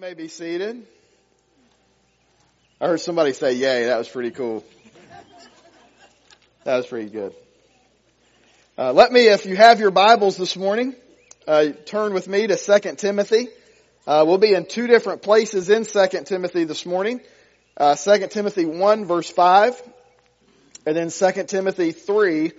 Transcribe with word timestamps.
may 0.00 0.14
be 0.14 0.28
seated. 0.28 0.82
I 2.80 2.86
heard 2.86 3.00
somebody 3.00 3.34
say 3.34 3.52
yay. 3.52 3.84
That 3.84 3.98
was 3.98 4.08
pretty 4.08 4.30
cool. 4.30 4.64
That 6.64 6.78
was 6.78 6.86
pretty 6.86 7.10
good. 7.10 7.34
Uh, 8.78 8.94
let 8.94 9.12
me, 9.12 9.28
if 9.28 9.44
you 9.44 9.56
have 9.56 9.78
your 9.78 9.90
Bibles 9.90 10.38
this 10.38 10.56
morning, 10.56 10.94
uh, 11.46 11.72
turn 11.84 12.14
with 12.14 12.26
me 12.28 12.46
to 12.46 12.56
2 12.56 12.94
Timothy. 12.96 13.48
Uh, 14.06 14.24
we'll 14.26 14.38
be 14.38 14.54
in 14.54 14.64
two 14.64 14.86
different 14.86 15.20
places 15.20 15.68
in 15.68 15.84
2 15.84 16.06
Timothy 16.24 16.64
this 16.64 16.86
morning. 16.86 17.20
Uh, 17.76 17.94
2 17.94 18.28
Timothy 18.28 18.64
1 18.64 19.04
verse 19.04 19.28
5, 19.28 19.82
and 20.86 20.96
then 20.96 21.10
2 21.10 21.44
Timothy 21.44 21.92
3 21.92 22.52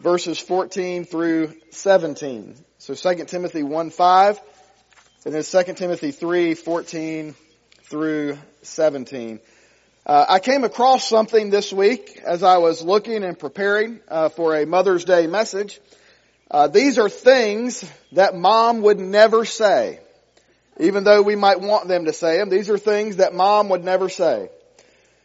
verses 0.00 0.40
14 0.40 1.04
through 1.04 1.54
17. 1.70 2.56
So 2.78 2.94
2 2.94 3.24
Timothy 3.26 3.62
1 3.62 3.90
5, 3.90 4.40
and 5.24 5.34
then 5.34 5.42
2 5.42 5.74
Timothy 5.74 6.12
3, 6.12 6.54
14 6.54 7.34
through 7.82 8.38
17. 8.62 9.40
Uh, 10.06 10.24
I 10.28 10.38
came 10.38 10.64
across 10.64 11.08
something 11.08 11.50
this 11.50 11.72
week 11.72 12.20
as 12.24 12.42
I 12.42 12.58
was 12.58 12.82
looking 12.82 13.24
and 13.24 13.38
preparing 13.38 14.00
uh, 14.08 14.28
for 14.28 14.56
a 14.56 14.64
Mother's 14.64 15.04
Day 15.04 15.26
message. 15.26 15.80
Uh, 16.50 16.68
these 16.68 16.98
are 16.98 17.08
things 17.08 17.84
that 18.12 18.34
mom 18.34 18.80
would 18.82 19.00
never 19.00 19.44
say, 19.44 19.98
even 20.78 21.04
though 21.04 21.20
we 21.20 21.36
might 21.36 21.60
want 21.60 21.88
them 21.88 22.06
to 22.06 22.12
say 22.12 22.38
them. 22.38 22.48
These 22.48 22.70
are 22.70 22.78
things 22.78 23.16
that 23.16 23.34
mom 23.34 23.68
would 23.70 23.84
never 23.84 24.08
say. 24.08 24.48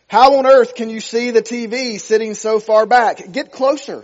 How 0.07 0.37
on 0.37 0.45
earth 0.45 0.75
can 0.75 0.89
you 0.89 0.99
see 0.99 1.31
the 1.31 1.41
TV 1.41 1.99
sitting 1.99 2.33
so 2.33 2.59
far 2.59 2.85
back? 2.85 3.31
Get 3.31 3.51
closer. 3.51 4.03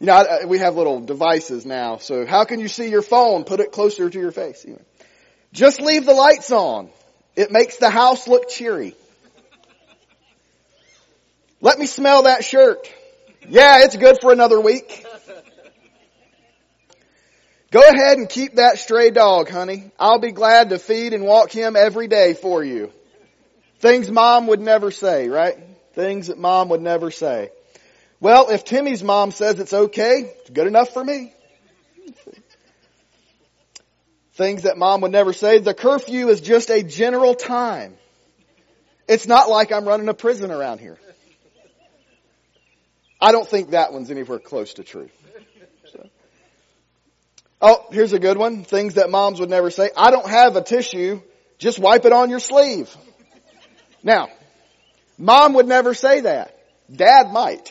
You 0.00 0.06
know, 0.06 0.14
i 0.14 0.44
we 0.44 0.58
have 0.58 0.76
little 0.76 1.00
devices 1.00 1.64
now, 1.64 1.98
so 1.98 2.26
how 2.26 2.44
can 2.44 2.60
you 2.60 2.68
see 2.68 2.90
your 2.90 3.02
phone? 3.02 3.44
Put 3.44 3.60
it 3.60 3.72
closer 3.72 4.10
to 4.10 4.18
your 4.18 4.32
face. 4.32 4.66
Just 5.52 5.80
leave 5.80 6.04
the 6.04 6.14
lights 6.14 6.50
on. 6.50 6.90
It 7.36 7.50
makes 7.50 7.76
the 7.76 7.90
house 7.90 8.28
look 8.28 8.48
cheery. 8.48 8.94
Let 11.60 11.78
me 11.78 11.86
smell 11.86 12.24
that 12.24 12.44
shirt. 12.44 12.90
Yeah, 13.48 13.84
it's 13.84 13.96
good 13.96 14.18
for 14.20 14.32
another 14.32 14.60
week. 14.60 15.06
Go 17.70 17.80
ahead 17.80 18.18
and 18.18 18.28
keep 18.28 18.54
that 18.54 18.78
stray 18.78 19.10
dog, 19.10 19.48
honey. 19.48 19.90
I'll 19.98 20.20
be 20.20 20.30
glad 20.30 20.70
to 20.70 20.78
feed 20.78 21.12
and 21.12 21.24
walk 21.24 21.50
him 21.50 21.74
every 21.74 22.06
day 22.06 22.34
for 22.34 22.62
you. 22.62 22.92
Things 23.80 24.08
mom 24.10 24.46
would 24.46 24.60
never 24.60 24.90
say, 24.90 25.28
right? 25.28 25.58
Things 25.94 26.28
that 26.28 26.38
mom 26.38 26.68
would 26.68 26.80
never 26.80 27.10
say. 27.10 27.50
Well, 28.24 28.48
if 28.48 28.64
Timmy's 28.64 29.02
mom 29.02 29.32
says 29.32 29.58
it's 29.58 29.74
okay, 29.74 30.32
it's 30.40 30.48
good 30.48 30.66
enough 30.66 30.94
for 30.94 31.04
me. 31.04 31.34
Things 34.32 34.62
that 34.62 34.78
mom 34.78 35.02
would 35.02 35.12
never 35.12 35.34
say. 35.34 35.58
The 35.58 35.74
curfew 35.74 36.28
is 36.30 36.40
just 36.40 36.70
a 36.70 36.82
general 36.82 37.34
time. 37.34 37.94
It's 39.06 39.26
not 39.26 39.50
like 39.50 39.72
I'm 39.72 39.84
running 39.84 40.08
a 40.08 40.14
prison 40.14 40.50
around 40.50 40.80
here. 40.80 40.96
I 43.20 43.30
don't 43.30 43.46
think 43.46 43.72
that 43.72 43.92
one's 43.92 44.10
anywhere 44.10 44.38
close 44.38 44.72
to 44.74 44.84
true. 44.84 45.10
So. 45.92 46.08
Oh, 47.60 47.84
here's 47.90 48.14
a 48.14 48.18
good 48.18 48.38
one. 48.38 48.64
Things 48.64 48.94
that 48.94 49.10
moms 49.10 49.38
would 49.38 49.50
never 49.50 49.70
say. 49.70 49.90
I 49.94 50.10
don't 50.10 50.26
have 50.26 50.56
a 50.56 50.62
tissue. 50.62 51.20
Just 51.58 51.78
wipe 51.78 52.06
it 52.06 52.12
on 52.14 52.30
your 52.30 52.40
sleeve. 52.40 52.88
Now, 54.02 54.30
mom 55.18 55.52
would 55.52 55.68
never 55.68 55.92
say 55.92 56.22
that. 56.22 56.58
Dad 56.90 57.30
might. 57.30 57.70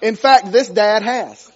In 0.00 0.16
fact, 0.16 0.52
this 0.52 0.68
dad 0.68 1.02
has. 1.02 1.50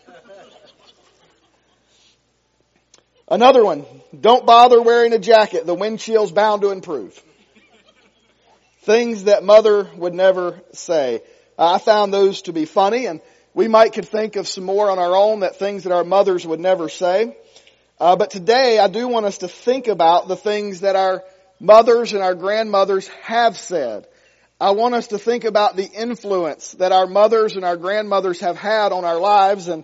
Another 3.29 3.65
one, 3.65 3.87
don't 4.19 4.45
bother 4.45 4.83
wearing 4.83 5.13
a 5.13 5.19
jacket. 5.19 5.65
The 5.65 5.75
wind 5.75 6.01
chill's 6.01 6.33
bound 6.33 6.63
to 6.63 6.71
improve. 6.71 7.19
Things 8.83 9.25
that 9.25 9.45
mother 9.45 9.89
would 9.97 10.13
never 10.13 10.61
say. 10.73 11.23
I 11.59 11.79
found 11.79 12.13
those 12.13 12.43
to 12.43 12.53
be 12.53 12.65
funny 12.65 13.07
and 13.07 13.21
we 13.55 13.69
might 13.69 13.93
could 13.93 14.09
think 14.09 14.37
of 14.37 14.49
some 14.49 14.65
more 14.65 14.91
on 14.91 14.99
our 14.99 15.15
own 15.15 15.41
that 15.41 15.59
things 15.59 15.85
that 15.85 15.93
our 15.93 16.05
mothers 16.05 16.47
would 16.47 16.61
never 16.61 16.89
say. 16.89 17.37
Uh, 18.01 18.17
but 18.17 18.31
today 18.31 18.79
I 18.79 18.89
do 18.89 19.09
want 19.09 19.27
us 19.27 19.39
to 19.39 19.49
think 19.49 19.87
about 19.89 20.29
the 20.29 20.37
things 20.37 20.81
that 20.81 20.97
our 20.97 21.23
mothers 21.61 22.13
and 22.13 22.23
our 22.23 22.35
grandmothers 22.35 23.07
have 23.23 23.57
said. 23.57 24.07
I 24.63 24.71
want 24.71 24.95
us 24.95 25.09
to 25.09 25.19
think 25.19 25.43
about 25.43 25.75
the 25.75 25.91
influence 25.91 26.71
that 26.75 26.93
our 26.93 27.09
mothers 27.09 27.57
and 27.57 27.65
our 27.65 27.77
grandmothers 27.77 28.39
have 28.43 28.57
had 28.57 28.93
on 28.93 29.05
our 29.05 29.19
lives. 29.19 29.67
And 29.67 29.83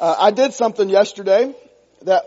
uh, 0.00 0.16
I 0.18 0.30
did 0.30 0.54
something 0.54 0.88
yesterday 0.88 1.54
that 2.04 2.24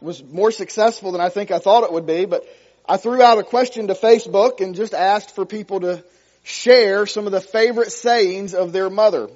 was 0.00 0.20
more 0.24 0.50
successful 0.50 1.12
than 1.12 1.20
I 1.20 1.28
think 1.28 1.52
I 1.52 1.60
thought 1.60 1.84
it 1.84 1.92
would 1.92 2.06
be, 2.06 2.24
but 2.24 2.44
I 2.88 2.96
threw 2.96 3.22
out 3.22 3.38
a 3.38 3.44
question 3.44 3.86
to 3.86 3.94
Facebook 3.94 4.60
and 4.60 4.74
just 4.74 4.92
asked 4.92 5.36
for 5.36 5.46
people 5.46 5.78
to 5.82 6.02
share 6.42 7.06
some 7.06 7.26
of 7.26 7.30
the 7.30 7.40
favorite 7.40 7.92
sayings 7.92 8.52
of 8.52 8.72
their 8.72 8.90
mother. 8.90 9.28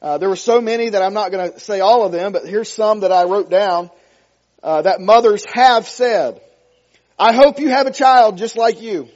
Uh, 0.00 0.18
there 0.18 0.28
were 0.28 0.36
so 0.36 0.60
many 0.60 0.90
that 0.90 1.02
I'm 1.02 1.14
not 1.14 1.32
going 1.32 1.50
to 1.50 1.58
say 1.58 1.80
all 1.80 2.06
of 2.06 2.12
them, 2.12 2.30
but 2.30 2.46
here's 2.46 2.72
some 2.72 3.00
that 3.00 3.10
I 3.10 3.24
wrote 3.24 3.50
down 3.50 3.90
uh, 4.62 4.82
that 4.82 5.00
mothers 5.00 5.44
have 5.52 5.88
said. 5.88 6.40
I 7.18 7.32
hope 7.32 7.58
you 7.58 7.70
have 7.70 7.88
a 7.88 7.92
child 7.92 8.38
just 8.38 8.56
like 8.56 8.80
you. 8.80 9.08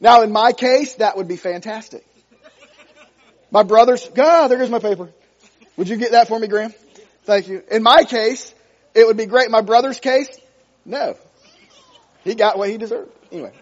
Now 0.00 0.22
in 0.22 0.32
my 0.32 0.52
case, 0.52 0.94
that 0.94 1.16
would 1.16 1.28
be 1.28 1.36
fantastic. 1.36 2.04
My 3.50 3.62
brother's, 3.62 4.06
God, 4.08 4.48
there 4.48 4.58
goes 4.58 4.70
my 4.70 4.78
paper. 4.78 5.10
Would 5.76 5.88
you 5.88 5.96
get 5.96 6.12
that 6.12 6.28
for 6.28 6.38
me, 6.38 6.48
Graham? 6.48 6.74
Thank 7.24 7.48
you. 7.48 7.62
In 7.70 7.82
my 7.82 8.04
case, 8.04 8.54
it 8.94 9.06
would 9.06 9.16
be 9.16 9.26
great. 9.26 9.50
My 9.50 9.60
brother's 9.60 10.00
case, 10.00 10.28
no. 10.84 11.16
He 12.24 12.34
got 12.34 12.58
what 12.58 12.68
he 12.70 12.76
deserved. 12.76 13.12
Anyway. 13.30 13.52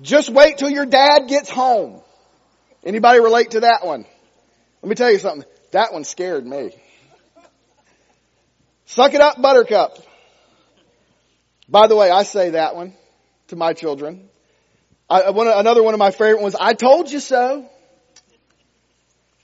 Just 0.00 0.30
wait 0.30 0.58
till 0.58 0.70
your 0.70 0.86
dad 0.86 1.28
gets 1.28 1.48
home. 1.48 2.00
Anybody 2.84 3.20
relate 3.20 3.52
to 3.52 3.60
that 3.60 3.84
one? 3.84 4.04
Let 4.82 4.88
me 4.88 4.94
tell 4.94 5.10
you 5.10 5.18
something. 5.18 5.48
That 5.70 5.92
one 5.92 6.04
scared 6.04 6.46
me. 6.46 6.72
Suck 8.86 9.14
it 9.14 9.20
up, 9.20 9.40
buttercup. 9.40 9.96
By 11.68 11.86
the 11.86 11.96
way, 11.96 12.10
I 12.10 12.24
say 12.24 12.50
that 12.50 12.74
one 12.74 12.94
to 13.52 13.56
my 13.56 13.74
children. 13.74 14.28
I, 15.08 15.30
one, 15.30 15.46
another 15.46 15.82
one 15.82 15.92
of 15.94 15.98
my 15.98 16.10
favorite 16.10 16.40
ones, 16.40 16.56
I 16.58 16.72
told 16.72 17.12
you 17.12 17.20
so. 17.20 17.68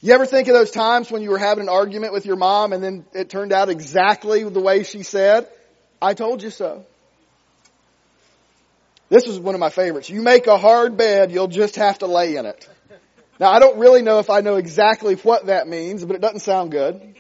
You 0.01 0.15
ever 0.15 0.25
think 0.25 0.49
of 0.49 0.55
those 0.55 0.71
times 0.71 1.11
when 1.11 1.23
you 1.23 1.31
were 1.31 1.39
having 1.39 1.65
an 1.65 1.69
argument 1.69 2.15
with 2.15 2.25
your 2.25 2.37
mom 2.37 2.73
and 2.73 2.83
then 2.83 3.05
it 3.13 3.29
turned 3.29 3.53
out 3.53 3.69
exactly 3.69 4.45
the 4.45 4.61
way 4.61 4.83
she 4.83 5.03
said? 5.03 5.47
I 6.01 6.15
told 6.15 6.43
you 6.43 6.51
so. 6.51 6.87
This 9.11 9.27
was 9.27 9.39
one 9.39 9.55
of 9.55 9.61
my 9.61 9.71
favorites. 9.71 10.09
You 10.09 10.23
make 10.23 10.47
a 10.47 10.57
hard 10.57 10.97
bed, 10.97 11.31
you'll 11.31 11.49
just 11.49 11.77
have 11.77 11.99
to 11.99 12.07
lay 12.07 12.37
in 12.37 12.47
it. 12.47 12.69
Now 13.39 13.51
I 13.51 13.59
don't 13.59 13.79
really 13.79 14.03
know 14.03 14.21
if 14.21 14.31
I 14.31 14.41
know 14.41 14.57
exactly 14.57 15.17
what 15.17 15.47
that 15.47 15.69
means, 15.69 16.03
but 16.05 16.17
it 16.17 16.23
doesn't 16.23 16.41
sound 16.41 16.71
good. 16.71 17.15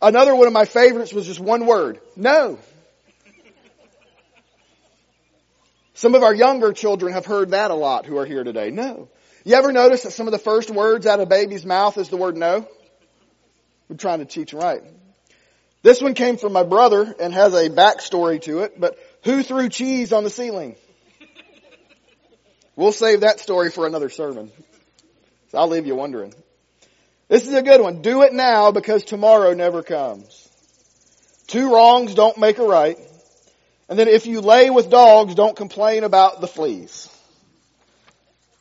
Another 0.00 0.36
one 0.36 0.46
of 0.46 0.52
my 0.52 0.66
favorites 0.66 1.12
was 1.12 1.26
just 1.26 1.40
one 1.40 1.66
word. 1.66 2.00
No. 2.14 2.58
Some 5.94 6.14
of 6.14 6.22
our 6.22 6.34
younger 6.34 6.72
children 6.72 7.12
have 7.12 7.24
heard 7.24 7.50
that 7.50 7.70
a 7.70 7.74
lot 7.74 8.04
who 8.04 8.18
are 8.18 8.26
here 8.26 8.44
today. 8.44 8.70
No. 8.70 9.08
You 9.44 9.54
ever 9.54 9.72
notice 9.72 10.02
that 10.02 10.12
some 10.12 10.26
of 10.26 10.32
the 10.32 10.38
first 10.38 10.70
words 10.70 11.06
out 11.06 11.20
of 11.20 11.26
a 11.26 11.28
baby's 11.28 11.64
mouth 11.64 11.96
is 11.98 12.08
the 12.08 12.16
word 12.16 12.36
no? 12.36 12.68
We're 13.88 13.96
trying 13.96 14.18
to 14.18 14.24
teach 14.24 14.50
them 14.50 14.60
right. 14.60 14.82
This 15.82 16.00
one 16.00 16.14
came 16.14 16.36
from 16.36 16.52
my 16.52 16.62
brother 16.62 17.14
and 17.20 17.32
has 17.32 17.52
a 17.54 17.68
backstory 17.68 18.40
to 18.42 18.60
it, 18.60 18.80
but 18.80 18.98
who 19.22 19.42
threw 19.42 19.68
cheese 19.68 20.12
on 20.12 20.24
the 20.24 20.30
ceiling? 20.30 20.76
We'll 22.74 22.92
save 22.92 23.20
that 23.20 23.38
story 23.38 23.70
for 23.70 23.86
another 23.86 24.08
sermon. 24.08 24.50
So 25.50 25.58
I'll 25.58 25.68
leave 25.68 25.86
you 25.86 25.94
wondering. 25.94 26.34
This 27.28 27.46
is 27.46 27.54
a 27.54 27.62
good 27.62 27.80
one. 27.80 28.02
Do 28.02 28.22
it 28.22 28.32
now 28.32 28.72
because 28.72 29.04
tomorrow 29.04 29.54
never 29.54 29.82
comes. 29.82 30.48
Two 31.46 31.72
wrongs 31.72 32.14
don't 32.14 32.38
make 32.38 32.58
a 32.58 32.64
right. 32.64 32.98
And 33.94 33.98
then 34.00 34.08
if 34.08 34.26
you 34.26 34.40
lay 34.40 34.70
with 34.70 34.90
dogs, 34.90 35.36
don't 35.36 35.56
complain 35.56 36.02
about 36.02 36.40
the 36.40 36.48
fleas. 36.48 37.08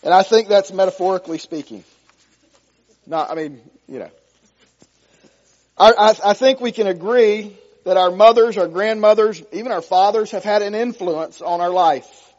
And 0.03 0.13
I 0.13 0.21
think 0.21 0.47
that's 0.47 0.71
metaphorically 0.71 1.39
speaking. 1.39 1.83
Not, 3.07 3.31
I 3.31 3.33
mean, 3.33 3.59
you 3.87 3.97
know. 3.97 4.11
I, 5.75 5.91
I, 5.91 6.15
I 6.23 6.33
think 6.35 6.61
we 6.61 6.71
can 6.71 6.85
agree 6.85 7.57
that 7.83 7.97
our 7.97 8.11
mothers, 8.11 8.59
our 8.59 8.67
grandmothers, 8.67 9.41
even 9.51 9.71
our 9.71 9.81
fathers 9.81 10.29
have 10.29 10.43
had 10.43 10.61
an 10.61 10.75
influence 10.75 11.41
on 11.41 11.61
our 11.61 11.71
life. 11.71 12.31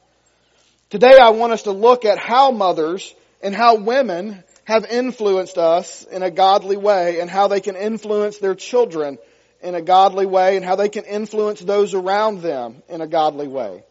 Today 0.88 1.19
I 1.19 1.31
want 1.31 1.52
us 1.52 1.62
to 1.62 1.73
look 1.73 2.05
at 2.05 2.19
how 2.19 2.52
mothers 2.52 3.12
and 3.43 3.56
how 3.56 3.75
women 3.75 4.44
have 4.62 4.85
influenced 4.85 5.58
us 5.58 6.05
in 6.05 6.23
a 6.23 6.31
godly 6.31 6.76
way 6.76 7.19
and 7.19 7.29
how 7.29 7.49
they 7.49 7.61
can 7.61 7.75
influence 7.75 8.38
their 8.38 8.55
children 8.55 9.19
in 9.64 9.75
a 9.75 9.82
godly 9.82 10.26
way 10.26 10.56
and 10.56 10.64
how 10.64 10.76
they 10.76 10.88
can 10.88 11.05
influence 11.05 11.61
those 11.61 11.94
around 11.94 12.43
them 12.43 12.82
in 12.88 13.00
a 13.00 13.06
godly 13.06 13.49
way. 13.49 13.82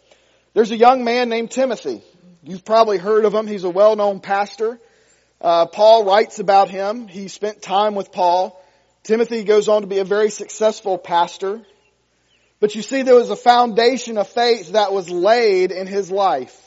There's 0.54 0.72
a 0.72 0.78
young 0.78 1.04
man 1.04 1.30
named 1.30 1.52
Timothy. 1.52 2.02
You've 2.44 2.64
probably 2.64 3.00
heard 3.00 3.25
of 3.25 3.34
him. 3.34 3.48
He's 3.48 3.64
a 3.64 3.70
well-known 3.70 4.20
pastor. 4.20 4.80
Uh, 5.42 5.66
Paul 5.66 6.06
writes 6.06 6.40
about 6.40 6.70
him. 6.70 7.08
He 7.08 7.28
spent 7.28 7.62
time 7.62 7.96
with 7.96 8.12
Paul. 8.12 8.62
Timothy 9.02 9.44
goes 9.44 9.68
on 9.68 9.81
to 9.81 9.88
be 9.88 10.00
a 10.00 10.06
very 10.06 10.30
successful 10.30 10.98
pastor. 10.98 11.62
But 12.60 12.76
you 12.76 12.81
see, 12.81 13.02
there 13.02 13.16
was 13.16 13.30
a 13.30 13.36
foundation 13.36 14.18
of 14.18 14.30
faith 14.30 14.74
that 14.74 14.94
was 14.94 15.10
laid 15.10 15.72
in 15.72 15.88
his 15.88 16.12
life. 16.12 16.60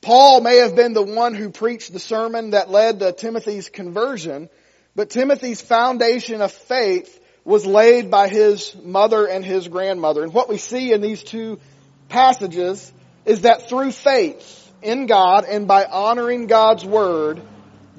Paul 0.00 0.42
may 0.42 0.58
have 0.58 0.76
been 0.76 0.92
the 0.92 1.02
one 1.02 1.34
who 1.34 1.48
preached 1.48 1.92
the 1.92 1.98
sermon 1.98 2.50
that 2.50 2.70
led 2.70 3.00
to 3.00 3.12
Timothy's 3.12 3.70
conversion, 3.70 4.50
but 4.94 5.08
Timothy's 5.08 5.62
foundation 5.62 6.42
of 6.42 6.52
faith 6.52 7.20
was 7.44 7.66
laid 7.66 8.10
by 8.10 8.28
his 8.28 8.74
mother 8.82 9.26
and 9.26 9.44
his 9.44 9.68
grandmother. 9.68 10.22
And 10.22 10.32
what 10.32 10.48
we 10.48 10.58
see 10.58 10.92
in 10.92 11.00
these 11.00 11.22
two 11.22 11.60
passages 12.08 12.92
is 13.24 13.42
that 13.42 13.68
through 13.68 13.92
faith 13.92 14.72
in 14.82 15.06
God 15.06 15.44
and 15.44 15.68
by 15.68 15.84
honoring 15.84 16.46
God's 16.46 16.84
word, 16.84 17.42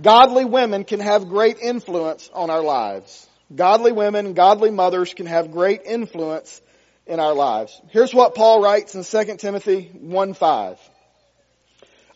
godly 0.01 0.45
women 0.45 0.83
can 0.83 0.99
have 0.99 1.29
great 1.29 1.59
influence 1.59 2.29
on 2.33 2.49
our 2.49 2.63
lives. 2.63 3.27
Godly 3.53 3.91
women, 3.91 4.33
godly 4.33 4.71
mothers 4.71 5.13
can 5.13 5.27
have 5.27 5.51
great 5.51 5.81
influence 5.85 6.61
in 7.05 7.19
our 7.19 7.35
lives. 7.35 7.79
Here's 7.89 8.13
what 8.13 8.33
Paul 8.33 8.61
writes 8.61 8.95
in 8.95 9.03
2 9.03 9.37
Timothy 9.37 9.91
1 9.93 10.33
5. 10.33 10.79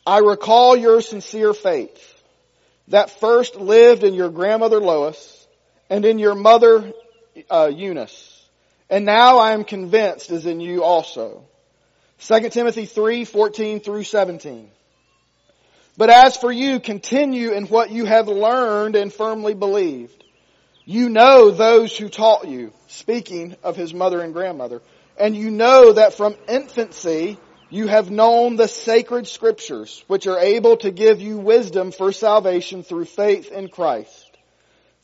I 0.06 0.18
recall 0.20 0.76
your 0.76 1.02
sincere 1.02 1.54
faith 1.54 2.24
that 2.88 3.20
first 3.20 3.56
lived 3.56 4.04
in 4.04 4.16
your 4.16 4.30
grandmother 4.30 4.80
Lois 4.80 5.48
and 5.92 6.04
in 6.06 6.18
your 6.18 6.34
mother 6.34 6.92
uh, 7.50 7.72
Eunice. 7.74 8.36
And 8.90 9.06
now 9.06 9.38
I 9.38 9.52
am 9.54 9.64
convinced 9.64 10.32
is 10.32 10.46
in 10.46 10.60
you 10.60 10.84
also. 10.84 11.46
2 12.20 12.50
Timothy 12.50 12.86
3, 12.86 13.26
14 13.26 13.80
through 13.80 14.04
17. 14.04 14.70
But 15.98 16.10
as 16.10 16.38
for 16.38 16.52
you, 16.52 16.80
continue 16.80 17.52
in 17.52 17.68
what 17.68 17.92
you 17.92 18.06
have 18.06 18.28
learned 18.28 18.96
and 18.96 19.14
firmly 19.14 19.54
believed. 19.54 20.24
You 20.86 21.10
know 21.10 21.52
those 21.52 21.96
who 21.96 22.10
taught 22.10 22.48
you, 22.48 22.74
speaking 22.88 23.56
of 23.64 23.76
his 23.76 23.94
mother 23.94 24.22
and 24.22 24.34
grandmother, 24.34 24.82
and 25.20 25.36
you 25.36 25.52
know 25.52 25.94
that 25.94 26.14
from 26.14 26.36
infancy 26.48 27.38
you 27.70 27.88
have 27.88 28.10
known 28.10 28.56
the 28.56 28.68
sacred 28.68 29.28
scriptures, 29.28 30.04
which 30.08 30.26
are 30.26 30.40
able 30.40 30.78
to 30.78 30.90
give 30.90 31.22
you 31.22 31.38
wisdom 31.38 31.92
for 31.92 32.12
salvation 32.12 32.82
through 32.84 33.06
faith 33.06 33.52
in 33.52 33.68
Christ. 33.68 34.29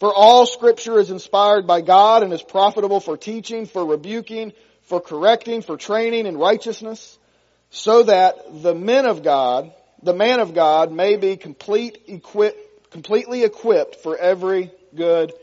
For 0.06 0.13
all 0.13 0.46
scripture 0.46 1.00
is 1.00 1.10
inspired 1.10 1.66
by 1.66 1.81
God 1.81 2.22
and 2.22 2.31
is 2.31 2.44
profitable 2.44 3.00
for 3.00 3.18
teaching, 3.18 3.66
for 3.66 3.84
rebuking, 3.84 4.54
for 4.84 5.02
correcting, 5.02 5.63
for 5.63 5.78
training 5.78 6.28
in 6.28 6.38
righteousness, 6.38 7.18
so 7.72 8.04
that 8.04 8.62
the 8.62 8.75
men 8.75 9.07
of 9.07 9.24
God, 9.24 9.74
the 10.04 10.13
man 10.13 10.42
of 10.42 10.54
God 10.54 10.92
may 10.92 11.16
be 11.16 11.38
complete, 11.38 12.04
equip, 12.06 12.92
completely 12.92 13.44
equipped 13.44 13.96
for 13.96 14.16
every 14.16 14.69
good 14.94 15.34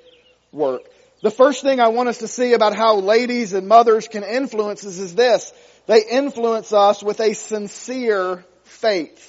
work. 0.53 0.82
The 1.23 1.32
first 1.32 1.62
thing 1.62 1.81
I 1.81 1.88
want 1.88 2.11
us 2.11 2.19
to 2.19 2.29
see 2.29 2.53
about 2.53 2.76
how 2.76 2.99
ladies 2.99 3.55
and 3.55 3.67
mothers 3.67 4.06
can 4.06 4.23
influence 4.23 4.87
us 4.87 4.99
is 4.99 5.12
this. 5.12 5.53
They 5.87 6.05
influence 6.09 6.73
us 6.73 7.03
with 7.03 7.19
a 7.19 7.32
sincere 7.32 8.44
faith. 8.62 9.29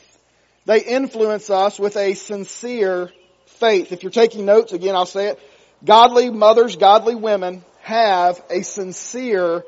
They 0.66 0.84
influence 0.84 1.50
us 1.50 1.80
with 1.80 1.98
a 1.98 2.14
sincere 2.14 3.10
faith. 3.46 3.92
If 3.92 4.04
you're 4.04 4.12
taking 4.12 4.46
notes, 4.46 4.74
again, 4.74 4.96
I'll 4.96 5.06
say 5.06 5.30
it. 5.30 5.40
Godly 5.84 6.30
mothers, 6.30 6.76
godly 6.76 7.16
women 7.16 7.64
have 7.82 8.42
a 8.50 8.62
sincere 8.64 9.64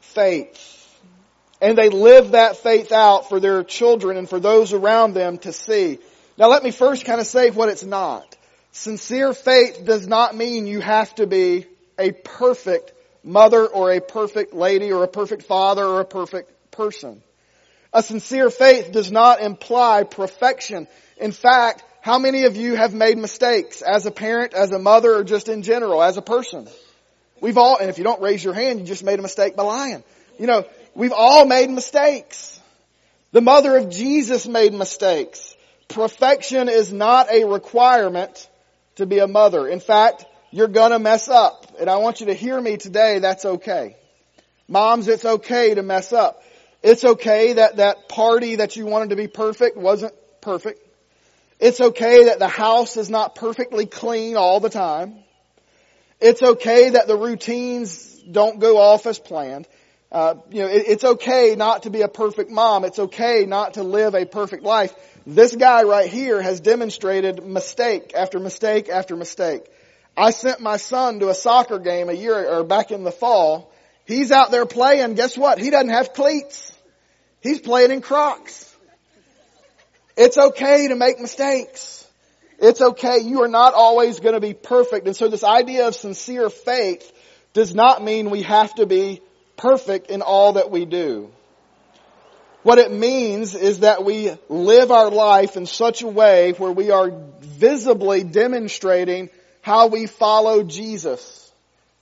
faith. 0.00 0.68
And 1.60 1.78
they 1.78 1.88
live 1.88 2.32
that 2.32 2.56
faith 2.56 2.90
out 2.90 3.28
for 3.28 3.38
their 3.38 3.62
children 3.62 4.16
and 4.16 4.28
for 4.28 4.40
those 4.40 4.72
around 4.72 5.14
them 5.14 5.38
to 5.38 5.52
see. 5.52 5.98
Now 6.36 6.48
let 6.48 6.64
me 6.64 6.72
first 6.72 7.04
kind 7.04 7.20
of 7.20 7.26
say 7.26 7.50
what 7.50 7.68
it's 7.68 7.84
not. 7.84 8.36
Sincere 8.72 9.32
faith 9.32 9.84
does 9.84 10.06
not 10.06 10.34
mean 10.34 10.66
you 10.66 10.80
have 10.80 11.14
to 11.16 11.26
be 11.26 11.66
a 11.98 12.10
perfect 12.10 12.92
mother 13.22 13.66
or 13.66 13.92
a 13.92 14.00
perfect 14.00 14.54
lady 14.54 14.90
or 14.90 15.04
a 15.04 15.08
perfect 15.08 15.44
father 15.44 15.84
or 15.84 16.00
a 16.00 16.04
perfect 16.04 16.50
person. 16.72 17.22
A 17.92 18.02
sincere 18.02 18.50
faith 18.50 18.90
does 18.90 19.12
not 19.12 19.40
imply 19.40 20.04
perfection. 20.04 20.88
In 21.18 21.30
fact, 21.30 21.84
how 22.02 22.18
many 22.18 22.46
of 22.46 22.56
you 22.56 22.74
have 22.74 22.92
made 22.92 23.16
mistakes 23.16 23.80
as 23.80 24.06
a 24.06 24.10
parent, 24.10 24.54
as 24.54 24.72
a 24.72 24.78
mother, 24.80 25.14
or 25.14 25.22
just 25.22 25.48
in 25.48 25.62
general, 25.62 26.02
as 26.02 26.16
a 26.16 26.22
person? 26.22 26.68
We've 27.40 27.56
all, 27.56 27.78
and 27.78 27.88
if 27.88 27.96
you 27.96 28.02
don't 28.02 28.20
raise 28.20 28.42
your 28.42 28.54
hand, 28.54 28.80
you 28.80 28.86
just 28.86 29.04
made 29.04 29.20
a 29.20 29.22
mistake 29.22 29.54
by 29.54 29.62
lying. 29.62 30.02
You 30.36 30.48
know, 30.48 30.64
we've 30.96 31.12
all 31.12 31.46
made 31.46 31.70
mistakes. 31.70 32.60
The 33.30 33.40
mother 33.40 33.76
of 33.76 33.88
Jesus 33.88 34.48
made 34.48 34.74
mistakes. 34.74 35.54
Perfection 35.86 36.68
is 36.68 36.92
not 36.92 37.30
a 37.30 37.44
requirement 37.44 38.48
to 38.96 39.06
be 39.06 39.20
a 39.20 39.28
mother. 39.28 39.68
In 39.68 39.78
fact, 39.78 40.26
you're 40.50 40.66
gonna 40.66 40.98
mess 40.98 41.28
up. 41.28 41.76
And 41.78 41.88
I 41.88 41.98
want 41.98 42.18
you 42.18 42.26
to 42.26 42.34
hear 42.34 42.60
me 42.60 42.78
today, 42.78 43.20
that's 43.20 43.44
okay. 43.44 43.96
Moms, 44.66 45.06
it's 45.06 45.24
okay 45.24 45.74
to 45.74 45.84
mess 45.84 46.12
up. 46.12 46.42
It's 46.82 47.04
okay 47.04 47.52
that 47.52 47.76
that 47.76 48.08
party 48.08 48.56
that 48.56 48.74
you 48.74 48.86
wanted 48.86 49.10
to 49.10 49.16
be 49.16 49.28
perfect 49.28 49.76
wasn't 49.76 50.14
perfect. 50.40 50.81
It's 51.62 51.80
okay 51.80 52.24
that 52.24 52.40
the 52.40 52.48
house 52.48 52.96
is 52.96 53.08
not 53.08 53.36
perfectly 53.36 53.86
clean 53.86 54.36
all 54.36 54.58
the 54.58 54.68
time. 54.68 55.14
It's 56.20 56.42
okay 56.42 56.90
that 56.90 57.06
the 57.06 57.16
routines 57.16 58.20
don't 58.28 58.58
go 58.58 58.78
off 58.78 59.06
as 59.06 59.20
planned. 59.20 59.68
Uh, 60.10 60.34
you 60.50 60.62
know, 60.62 60.66
it, 60.66 60.88
it's 60.88 61.04
okay 61.04 61.54
not 61.54 61.84
to 61.84 61.90
be 61.90 62.00
a 62.00 62.08
perfect 62.08 62.50
mom. 62.50 62.84
It's 62.84 62.98
okay 62.98 63.46
not 63.46 63.74
to 63.74 63.84
live 63.84 64.16
a 64.16 64.26
perfect 64.26 64.64
life. 64.64 64.92
This 65.24 65.54
guy 65.54 65.84
right 65.84 66.10
here 66.10 66.42
has 66.42 66.58
demonstrated 66.58 67.46
mistake 67.46 68.10
after 68.12 68.40
mistake 68.40 68.88
after 68.88 69.14
mistake. 69.14 69.62
I 70.16 70.32
sent 70.32 70.60
my 70.60 70.78
son 70.78 71.20
to 71.20 71.28
a 71.28 71.34
soccer 71.34 71.78
game 71.78 72.08
a 72.08 72.12
year 72.12 72.44
or 72.56 72.64
back 72.64 72.90
in 72.90 73.04
the 73.04 73.12
fall. 73.12 73.72
He's 74.04 74.32
out 74.32 74.50
there 74.50 74.66
playing. 74.66 75.14
Guess 75.14 75.38
what? 75.38 75.60
He 75.60 75.70
doesn't 75.70 75.90
have 75.90 76.12
cleats. 76.12 76.76
He's 77.40 77.60
playing 77.60 77.92
in 77.92 78.00
Crocs. 78.00 78.71
It's 80.16 80.38
okay 80.38 80.88
to 80.88 80.96
make 80.96 81.20
mistakes. 81.20 82.06
It's 82.58 82.80
okay. 82.80 83.18
You 83.18 83.42
are 83.42 83.48
not 83.48 83.74
always 83.74 84.20
going 84.20 84.34
to 84.34 84.40
be 84.40 84.54
perfect. 84.54 85.06
And 85.06 85.16
so 85.16 85.28
this 85.28 85.44
idea 85.44 85.88
of 85.88 85.94
sincere 85.94 86.50
faith 86.50 87.10
does 87.52 87.74
not 87.74 88.02
mean 88.02 88.30
we 88.30 88.42
have 88.42 88.74
to 88.76 88.86
be 88.86 89.20
perfect 89.56 90.10
in 90.10 90.22
all 90.22 90.54
that 90.54 90.70
we 90.70 90.84
do. 90.84 91.30
What 92.62 92.78
it 92.78 92.92
means 92.92 93.56
is 93.56 93.80
that 93.80 94.04
we 94.04 94.30
live 94.48 94.92
our 94.92 95.10
life 95.10 95.56
in 95.56 95.66
such 95.66 96.02
a 96.02 96.08
way 96.08 96.52
where 96.52 96.70
we 96.70 96.90
are 96.90 97.10
visibly 97.40 98.22
demonstrating 98.22 99.30
how 99.62 99.88
we 99.88 100.06
follow 100.06 100.62
Jesus 100.62 101.50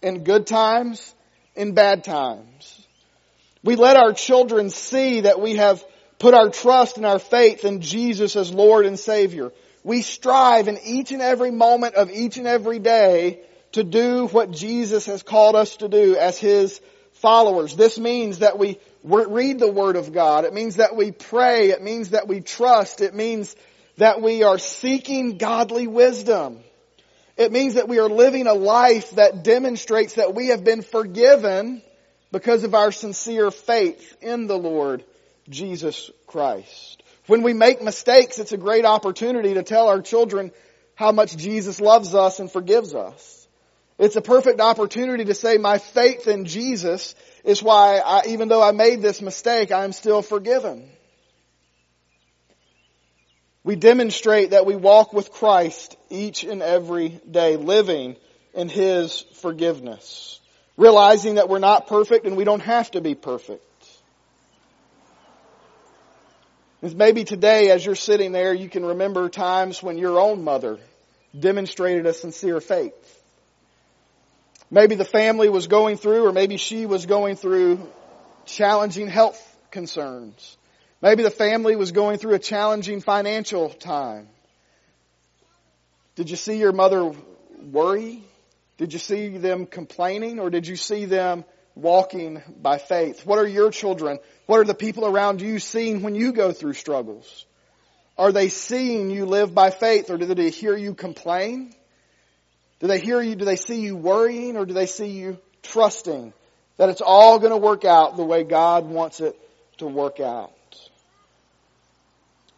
in 0.03 0.25
good 0.25 0.47
times, 0.47 1.15
in 1.57 1.73
bad 1.73 2.05
times. 2.05 2.87
We 3.62 3.76
let 3.76 3.97
our 3.97 4.12
children 4.12 4.69
see 4.69 5.23
that 5.23 5.40
we 5.40 5.57
have 5.57 5.83
put 6.21 6.35
our 6.35 6.50
trust 6.50 6.99
and 6.99 7.07
our 7.07 7.19
faith 7.19 7.65
in 7.65 7.81
Jesus 7.81 8.37
as 8.37 8.53
Lord 8.53 8.87
and 8.87 8.99
Savior. 8.99 9.50
We 9.83 10.03
strive 10.03 10.69
in 10.69 10.79
each 10.85 11.11
and 11.11 11.23
every 11.23 11.50
moment 11.50 11.95
of 11.95 12.11
each 12.11 12.37
and 12.37 12.47
every 12.47 12.79
day 12.79 13.41
to 13.73 13.83
do 13.83 14.27
what 14.27 14.53
Jesus 14.53 15.07
has 15.07 15.23
called 15.23 15.57
us 15.57 15.79
to 15.79 15.89
do 15.89 16.17
as 16.17 16.39
His 16.39 16.81
followers. 17.15 17.75
This 17.75 17.99
means 17.99 18.41
that 18.41 18.59
we 18.59 18.79
read 19.03 19.59
the 19.59 19.73
Word 19.73 19.97
of 19.97 20.12
God. 20.12 20.45
It 20.45 20.53
means 20.53 20.77
that 20.77 20.95
we 20.95 21.11
pray. 21.11 21.71
It 21.71 21.83
means 21.83 22.11
that 22.11 22.29
we 22.29 22.43
trust. 22.43 23.00
It 23.00 23.15
means 23.15 23.57
that 23.97 24.21
we 24.21 24.43
are 24.43 24.59
seeking 24.59 25.39
godly 25.39 25.87
wisdom. 25.87 26.61
It 27.39 27.50
means 27.50 27.75
that 27.75 27.89
we 27.89 27.99
are 27.99 28.11
living 28.11 28.47
a 28.47 28.53
life 28.53 29.12
that 29.12 29.43
demonstrates 29.43 30.15
that 30.15 30.35
we 30.35 30.49
have 30.49 30.65
been 30.65 30.83
forgiven 30.83 31.81
because 32.31 32.65
of 32.65 32.75
our 32.75 32.93
sincere 32.93 33.50
faith 33.50 34.19
in 34.21 34.47
the 34.47 34.59
Lord 34.59 35.03
Jesus 35.50 36.11
Christ. 36.26 37.02
When 37.26 37.42
we 37.42 37.52
make 37.52 37.83
mistakes, 37.83 38.38
it's 38.38 38.52
a 38.52 38.57
great 38.57 38.85
opportunity 38.85 39.54
to 39.54 39.62
tell 39.62 39.88
our 39.88 40.00
children 40.00 40.52
how 40.95 41.12
much 41.12 41.37
Jesus 41.37 41.80
loves 41.80 42.14
us 42.14 42.40
and 42.40 42.50
forgives 42.50 42.95
us. 42.95 43.49
It's 43.99 44.16
a 44.16 44.23
perfect 44.23 44.61
opportunity 44.61 45.26
to 45.26 45.35
say 45.35 45.59
my 45.59 45.78
faith 45.78 46.26
in 46.26 46.47
Jesus 46.47 47.14
is 47.45 47.62
why 47.62 47.99
I, 47.99 48.28
even 48.28 48.49
though 48.49 48.62
I 48.62 48.73
made 48.73 49.02
this 49.02 49.21
mistake, 49.21 49.73
I 49.73 49.85
am 49.85 49.92
still 49.92 50.23
forgiven. 50.23 50.88
We 53.62 53.76
demonstrate 53.76 54.50
that 54.50 54.64
we 54.64 54.75
walk 54.75 55.12
with 55.12 55.33
Christ 55.33 55.97
each 56.09 56.45
and 56.45 56.62
every 56.62 57.21
day, 57.30 57.57
living 57.57 58.16
in 58.54 58.71
His 58.71 59.21
forgiveness. 59.35 60.40
Realizing 60.78 61.35
that 61.35 61.50
we're 61.50 61.59
not 61.59 61.87
perfect 61.87 62.25
and 62.25 62.38
we 62.38 62.45
don't 62.45 62.61
have 62.62 62.90
to 62.92 63.02
be 63.02 63.14
perfect. 63.14 63.62
Maybe 66.82 67.25
today, 67.25 67.70
as 67.70 67.84
you're 67.84 67.94
sitting 67.94 68.32
there, 68.32 68.54
you 68.54 68.68
can 68.68 68.84
remember 68.84 69.28
times 69.28 69.82
when 69.82 69.99
your 69.99 70.18
own 70.18 70.44
mother 70.44 70.78
demonstrated 71.38 72.06
a 72.06 72.14
sincere 72.14 72.60
faith. 72.60 72.94
Maybe 74.70 74.94
the 74.94 75.04
family 75.04 75.50
was 75.50 75.66
going 75.66 75.99
through, 75.99 76.26
or 76.26 76.32
maybe 76.32 76.56
she 76.56 76.87
was 76.87 77.04
going 77.04 77.37
through 77.37 77.87
challenging 78.46 79.08
health 79.08 79.38
concerns. 79.70 80.56
Maybe 81.02 81.22
the 81.22 81.30
family 81.30 81.76
was 81.76 81.92
going 81.92 82.18
through 82.18 82.34
a 82.34 82.38
challenging 82.38 83.00
financial 83.00 83.68
time. 83.68 84.28
Did 86.14 86.30
you 86.30 86.37
see 86.37 86.58
your 86.58 86.72
mother 86.72 87.12
worry? 87.62 88.22
Did 88.78 88.92
you 88.92 88.99
see 88.99 89.37
them 89.37 89.66
complaining 89.66 90.38
or 90.38 90.49
did 90.49 90.66
you 90.66 90.76
see 90.76 91.04
them 91.04 91.44
walking 91.80 92.42
by 92.60 92.78
faith? 92.78 93.25
What 93.26 93.38
are 93.38 93.46
your 93.46 93.70
children? 93.70 94.18
What 94.46 94.60
are 94.60 94.64
the 94.64 94.75
people 94.75 95.06
around 95.06 95.40
you 95.40 95.58
seeing 95.58 96.02
when 96.02 96.14
you 96.14 96.32
go 96.32 96.52
through 96.52 96.75
struggles? 96.75 97.46
Are 98.18 98.32
they 98.32 98.49
seeing 98.49 99.10
you 99.10 99.25
live 99.25 99.54
by 99.54 99.70
faith 99.70 100.10
or 100.10 100.18
do 100.18 100.26
they 100.26 100.50
hear 100.50 100.76
you 100.76 100.94
complain? 100.94 101.72
Do 102.80 102.87
they 102.87 103.00
hear 103.00 103.20
you, 103.20 103.34
do 103.34 103.44
they 103.44 103.56
see 103.56 103.80
you 103.80 103.96
worrying 103.96 104.56
or 104.56 104.66
do 104.66 104.75
they 104.75 104.87
see 104.87 105.08
you 105.08 105.38
trusting 105.62 106.32
that 106.76 106.88
it's 106.88 107.02
all 107.02 107.38
going 107.38 107.50
to 107.50 107.56
work 107.56 107.84
out 107.84 108.16
the 108.16 108.25
way 108.25 108.42
God 108.42 108.87
wants 108.87 109.20
it 109.20 109.38
to 109.78 109.87
work 109.87 110.20
out? 110.20 110.52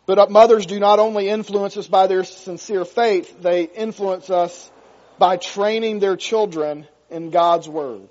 But 0.07 0.19
uh, 0.19 0.27
mothers 0.29 0.67
do 0.67 0.81
not 0.81 0.99
only 0.99 1.29
influence 1.29 1.77
us 1.77 1.87
by 1.87 2.07
their 2.07 2.25
sincere 2.25 2.85
faith, 2.85 3.41
they 3.41 3.65
influence 3.65 4.31
us 4.31 4.71
by 5.19 5.37
training 5.37 6.01
their 6.01 6.17
children 6.17 6.87
in 7.11 7.31
God's 7.31 7.69
Word. 7.69 8.09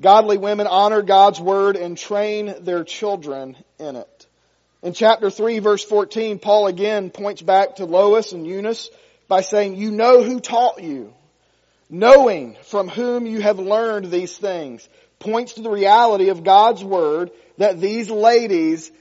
Godly 0.00 0.36
women 0.36 0.66
honor 0.66 1.02
God's 1.02 1.40
Word 1.40 1.76
and 1.76 1.96
train 1.96 2.54
their 2.60 2.84
children 2.84 3.56
in 3.78 3.96
it. 3.96 4.26
In 4.82 4.92
chapter 4.92 5.30
3 5.30 5.58
verse 5.60 5.84
14, 5.84 6.38
Paul 6.38 6.66
again 6.66 7.10
points 7.10 7.42
back 7.42 7.76
to 7.76 7.86
Lois 7.86 8.32
and 8.32 8.46
Eunice 8.46 8.90
by 9.26 9.40
saying, 9.40 9.76
you 9.76 9.90
know 9.90 10.22
who 10.22 10.38
taught 10.38 10.82
you. 10.82 11.12
Knowing 11.88 12.56
from 12.64 12.88
whom 12.88 13.26
you 13.26 13.40
have 13.40 13.58
learned 13.58 14.10
these 14.10 14.36
things 14.36 14.86
points 15.18 15.54
to 15.54 15.62
the 15.62 15.70
reality 15.70 16.28
of 16.28 16.44
God's 16.44 16.84
Word 16.84 17.30
that 17.58 17.80
these 17.80 18.10
ladies 18.10 18.92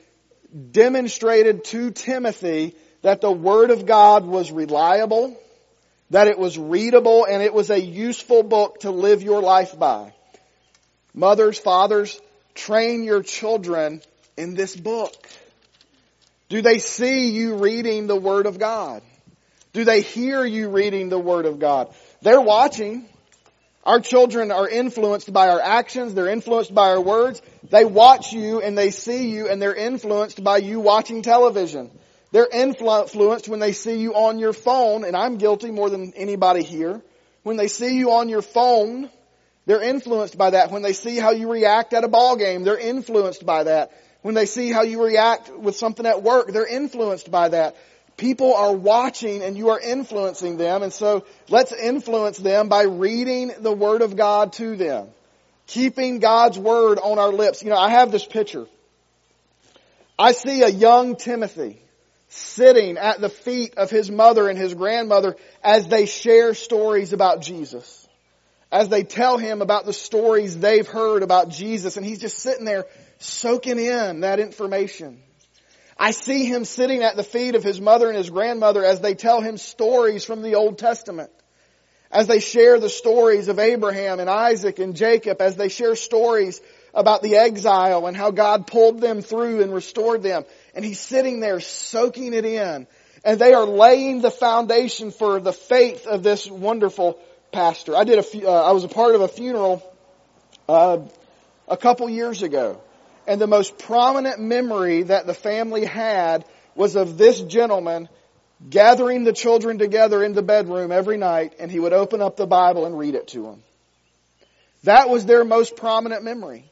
demonstrated 0.72 1.66
to 1.66 1.92
Timothy 1.92 2.76
that 3.02 3.22
the 3.22 3.32
Word 3.32 3.70
of 3.70 3.86
God 3.86 4.26
was 4.26 4.52
reliable, 4.52 5.38
that 6.10 6.28
it 6.28 6.40
was 6.40 6.58
readable, 6.58 7.26
and 7.26 7.44
it 7.44 7.54
was 7.54 7.70
a 7.70 7.80
useful 7.80 8.42
book 8.42 8.80
to 8.80 8.92
live 8.92 9.22
your 9.22 9.42
life 9.42 9.78
by. 9.78 10.14
Mothers, 11.16 11.58
fathers, 11.58 12.20
train 12.54 13.06
your 13.06 13.24
children 13.24 14.02
in 14.36 14.54
this 14.54 14.76
book. 14.76 15.16
Do 16.50 16.62
they 16.62 16.80
see 16.80 17.30
you 17.30 17.56
reading 17.56 18.08
the 18.08 18.18
Word 18.18 18.46
of 18.46 18.60
God? 18.60 19.02
Do 19.72 19.86
they 19.86 20.02
hear 20.02 20.46
you 20.46 20.70
reading 20.70 21.08
the 21.08 21.18
Word 21.18 21.46
of 21.46 21.58
God? 21.58 21.94
They're 22.22 22.42
watching. 22.42 23.06
Our 23.86 24.02
children 24.02 24.52
are 24.52 24.68
influenced 24.68 25.32
by 25.32 25.48
our 25.50 25.62
actions. 25.62 26.14
They're 26.14 26.28
influenced 26.28 26.74
by 26.74 26.90
our 26.90 27.02
words. 27.02 27.42
They 27.70 27.86
watch 27.86 28.34
you 28.34 28.62
and 28.62 28.78
they 28.78 28.92
see 28.92 29.30
you 29.30 29.48
and 29.48 29.62
they're 29.62 29.76
influenced 29.76 30.44
by 30.44 30.58
you 30.58 30.82
watching 30.82 31.22
television. 31.22 31.92
They're 32.32 32.50
influenced 32.52 33.48
when 33.48 33.60
they 33.60 33.72
see 33.72 34.02
you 34.02 34.16
on 34.16 34.40
your 34.40 34.52
phone, 34.52 35.06
and 35.06 35.16
I'm 35.16 35.38
guilty 35.38 35.72
more 35.72 35.90
than 35.90 36.12
anybody 36.18 36.64
here. 36.64 37.02
When 37.44 37.56
they 37.56 37.70
see 37.70 37.96
you 37.96 38.12
on 38.12 38.28
your 38.28 38.42
phone, 38.42 39.10
they're 39.66 39.82
influenced 39.82 40.38
by 40.38 40.52
that. 40.52 40.72
When 40.72 40.82
they 40.82 40.94
see 40.94 41.18
how 41.18 41.32
you 41.32 41.52
react 41.52 41.94
at 41.94 42.04
a 42.04 42.08
ball 42.08 42.36
game, 42.36 42.64
they're 42.64 42.78
influenced 42.78 43.46
by 43.46 43.64
that. 43.64 43.92
When 44.22 44.36
they 44.36 44.46
see 44.46 44.72
how 44.72 44.84
you 44.84 45.04
react 45.04 45.56
with 45.56 45.76
something 45.76 46.06
at 46.06 46.24
work, 46.24 46.52
they're 46.52 46.68
influenced 46.68 47.30
by 47.32 47.50
that. 47.50 47.76
People 48.18 48.54
are 48.56 48.74
watching 48.74 49.44
and 49.44 49.58
you 49.58 49.70
are 49.70 49.80
influencing 49.80 50.58
them. 50.58 50.84
And 50.84 50.94
so 50.94 51.26
let's 51.50 51.74
influence 51.74 52.38
them 52.38 52.70
by 52.70 52.84
reading 52.84 53.52
the 53.60 53.74
Word 53.74 54.02
of 54.02 54.16
God 54.16 54.54
to 54.54 54.76
them. 54.76 55.08
Keeping 55.68 56.20
God's 56.20 56.58
Word 56.58 57.00
on 57.00 57.20
our 57.20 57.34
lips. 57.34 57.64
You 57.64 57.72
know, 57.72 57.78
I 57.78 57.90
have 57.90 58.12
this 58.12 58.26
picture. 58.26 58.68
I 60.18 60.32
see 60.32 60.62
a 60.62 60.70
young 60.70 61.18
Timothy 61.18 61.82
sitting 62.30 62.98
at 62.98 63.20
the 63.20 63.30
feet 63.30 63.76
of 63.76 63.90
his 63.90 64.10
mother 64.10 64.48
and 64.48 64.58
his 64.58 64.74
grandmother 64.74 65.36
as 65.64 65.88
they 65.88 66.06
share 66.06 66.54
stories 66.54 67.14
about 67.14 67.42
Jesus. 67.42 68.05
As 68.72 68.90
they 68.90 69.04
tell 69.04 69.38
him 69.38 69.62
about 69.62 69.86
the 69.86 69.94
stories 69.94 70.58
they've 70.58 70.88
heard 70.88 71.24
about 71.24 71.50
Jesus 71.50 71.98
and 71.98 72.06
he's 72.06 72.20
just 72.20 72.40
sitting 72.40 72.66
there 72.66 72.86
soaking 73.20 73.80
in 73.80 74.22
that 74.22 74.40
information. 74.40 75.22
I 75.98 76.12
see 76.12 76.46
him 76.46 76.66
sitting 76.66 77.04
at 77.04 77.16
the 77.16 77.24
feet 77.24 77.56
of 77.56 77.64
his 77.64 77.80
mother 77.80 78.10
and 78.10 78.18
his 78.18 78.30
grandmother 78.30 78.84
as 78.84 79.00
they 79.00 79.16
tell 79.16 79.42
him 79.42 79.58
stories 79.58 80.26
from 80.26 80.42
the 80.42 80.56
Old 80.56 80.78
Testament. 80.78 81.32
As 82.12 82.28
they 82.28 82.40
share 82.40 82.80
the 82.80 82.90
stories 82.90 83.48
of 83.48 83.60
Abraham 83.60 84.20
and 84.20 84.30
Isaac 84.30 84.80
and 84.80 84.96
Jacob, 84.96 85.42
as 85.42 85.56
they 85.56 85.70
share 85.70 85.96
stories 85.96 86.62
about 86.94 87.22
the 87.22 87.36
exile 87.36 88.08
and 88.08 88.16
how 88.16 88.32
God 88.32 88.68
pulled 88.68 89.02
them 89.02 89.22
through 89.22 89.62
and 89.62 89.74
restored 89.74 90.24
them. 90.24 90.46
And 90.74 90.84
he's 90.84 91.00
sitting 91.00 91.40
there 91.40 91.60
soaking 91.60 92.34
it 92.34 92.46
in. 92.46 92.88
And 93.24 93.40
they 93.40 93.54
are 93.54 93.66
laying 93.66 94.22
the 94.22 94.32
foundation 94.32 95.12
for 95.12 95.40
the 95.40 95.54
faith 95.54 96.08
of 96.08 96.24
this 96.24 96.50
wonderful 96.50 97.20
pastor. 97.56 97.96
I 97.96 98.04
did 98.04 98.20
a, 98.20 98.48
uh, 98.48 98.52
I 98.52 98.72
was 98.74 98.84
a 98.84 98.90
part 98.90 99.16
of 99.16 99.22
a 99.22 99.30
funeral, 99.30 99.82
uh, 100.68 101.00
a 101.70 101.78
couple 101.78 102.10
years 102.10 102.44
ago. 102.44 102.82
And 103.28 103.40
the 103.40 103.48
most 103.48 103.80
prominent 103.80 104.40
memory 104.42 105.04
that 105.04 105.26
the 105.26 105.34
family 105.34 105.86
had 105.86 106.46
was 106.76 106.98
of 106.98 107.18
this 107.18 107.40
gentleman 107.40 108.10
gathering 108.70 109.24
the 109.24 109.32
children 109.32 109.78
together 109.78 110.22
in 110.22 110.34
the 110.34 110.42
bedroom 110.42 110.92
every 110.92 111.18
night 111.18 111.54
and 111.58 111.72
he 111.72 111.80
would 111.80 111.94
open 111.94 112.22
up 112.22 112.36
the 112.36 112.46
Bible 112.46 112.86
and 112.86 113.00
read 113.00 113.16
it 113.16 113.30
to 113.30 113.44
them. 113.44 113.64
That 114.84 115.10
was 115.10 115.26
their 115.26 115.46
most 115.46 115.78
prominent 115.78 116.24
memory 116.24 116.66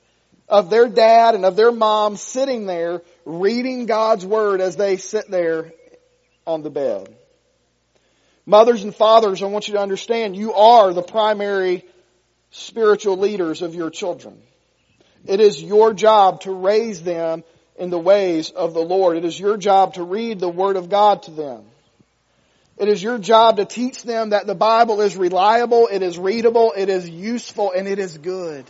of 0.49 0.69
their 0.69 0.89
dad 0.89 1.33
and 1.33 1.45
of 1.45 1.55
their 1.55 1.71
mom 1.71 2.17
sitting 2.17 2.65
there 2.65 3.01
reading 3.25 3.85
God's 3.85 4.25
Word 4.25 4.59
as 4.59 4.75
they 4.75 4.97
sit 4.97 5.31
there 5.31 5.71
on 6.45 6.61
the 6.61 6.69
bed. 6.69 7.15
Mothers 8.45 8.83
and 8.83 8.93
fathers, 8.93 9.41
I 9.41 9.47
want 9.47 9.67
you 9.67 9.75
to 9.75 9.79
understand 9.79 10.35
you 10.35 10.53
are 10.53 10.93
the 10.93 11.01
primary 11.01 11.85
spiritual 12.51 13.17
leaders 13.17 13.61
of 13.61 13.73
your 13.73 13.89
children. 13.89 14.37
It 15.25 15.39
is 15.39 15.61
your 15.61 15.93
job 15.93 16.41
to 16.41 16.51
raise 16.51 17.01
them 17.01 17.43
in 17.77 17.89
the 17.89 17.99
ways 17.99 18.49
of 18.49 18.73
the 18.73 18.81
Lord. 18.81 19.17
It 19.17 19.25
is 19.25 19.39
your 19.39 19.57
job 19.57 19.93
to 19.95 20.03
read 20.03 20.39
the 20.39 20.49
Word 20.49 20.75
of 20.75 20.89
God 20.89 21.23
to 21.23 21.31
them. 21.31 21.63
It 22.77 22.89
is 22.89 23.01
your 23.01 23.17
job 23.17 23.57
to 23.57 23.65
teach 23.65 24.03
them 24.03 24.31
that 24.31 24.47
the 24.47 24.55
Bible 24.55 24.99
is 25.01 25.15
reliable, 25.15 25.87
it 25.91 26.01
is 26.01 26.17
readable, 26.17 26.73
it 26.75 26.89
is 26.89 27.07
useful, 27.07 27.71
and 27.71 27.87
it 27.87 27.99
is 27.99 28.17
good. 28.17 28.65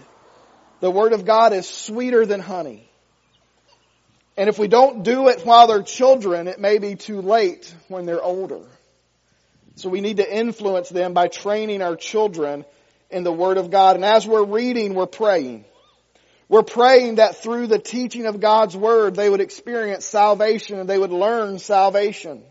The 0.81 0.91
Word 0.91 1.13
of 1.13 1.25
God 1.25 1.53
is 1.53 1.67
sweeter 1.67 2.25
than 2.25 2.41
honey. 2.41 2.89
And 4.35 4.49
if 4.49 4.59
we 4.59 4.67
don't 4.67 5.03
do 5.03 5.29
it 5.29 5.45
while 5.45 5.67
they're 5.67 5.83
children, 5.83 6.47
it 6.47 6.59
may 6.59 6.79
be 6.79 6.95
too 6.95 7.21
late 7.21 7.73
when 7.87 8.05
they're 8.05 8.21
older. 8.21 8.61
So 9.75 9.89
we 9.89 10.01
need 10.01 10.17
to 10.17 10.37
influence 10.37 10.89
them 10.89 11.13
by 11.13 11.27
training 11.27 11.81
our 11.81 11.95
children 11.95 12.65
in 13.09 13.23
the 13.23 13.31
Word 13.31 13.57
of 13.57 13.71
God. 13.71 13.95
And 13.95 14.05
as 14.05 14.25
we're 14.25 14.45
reading, 14.45 14.93
we're 14.93 15.05
praying. 15.05 15.65
We're 16.47 16.63
praying 16.63 17.15
that 17.15 17.37
through 17.37 17.67
the 17.67 17.79
teaching 17.79 18.25
of 18.25 18.39
God's 18.39 18.77
Word, 18.77 19.15
they 19.15 19.29
would 19.29 19.41
experience 19.41 20.05
salvation 20.05 20.79
and 20.79 20.87
they 20.87 20.97
would 20.97 21.11
learn 21.11 21.57
salvation. 21.57 22.43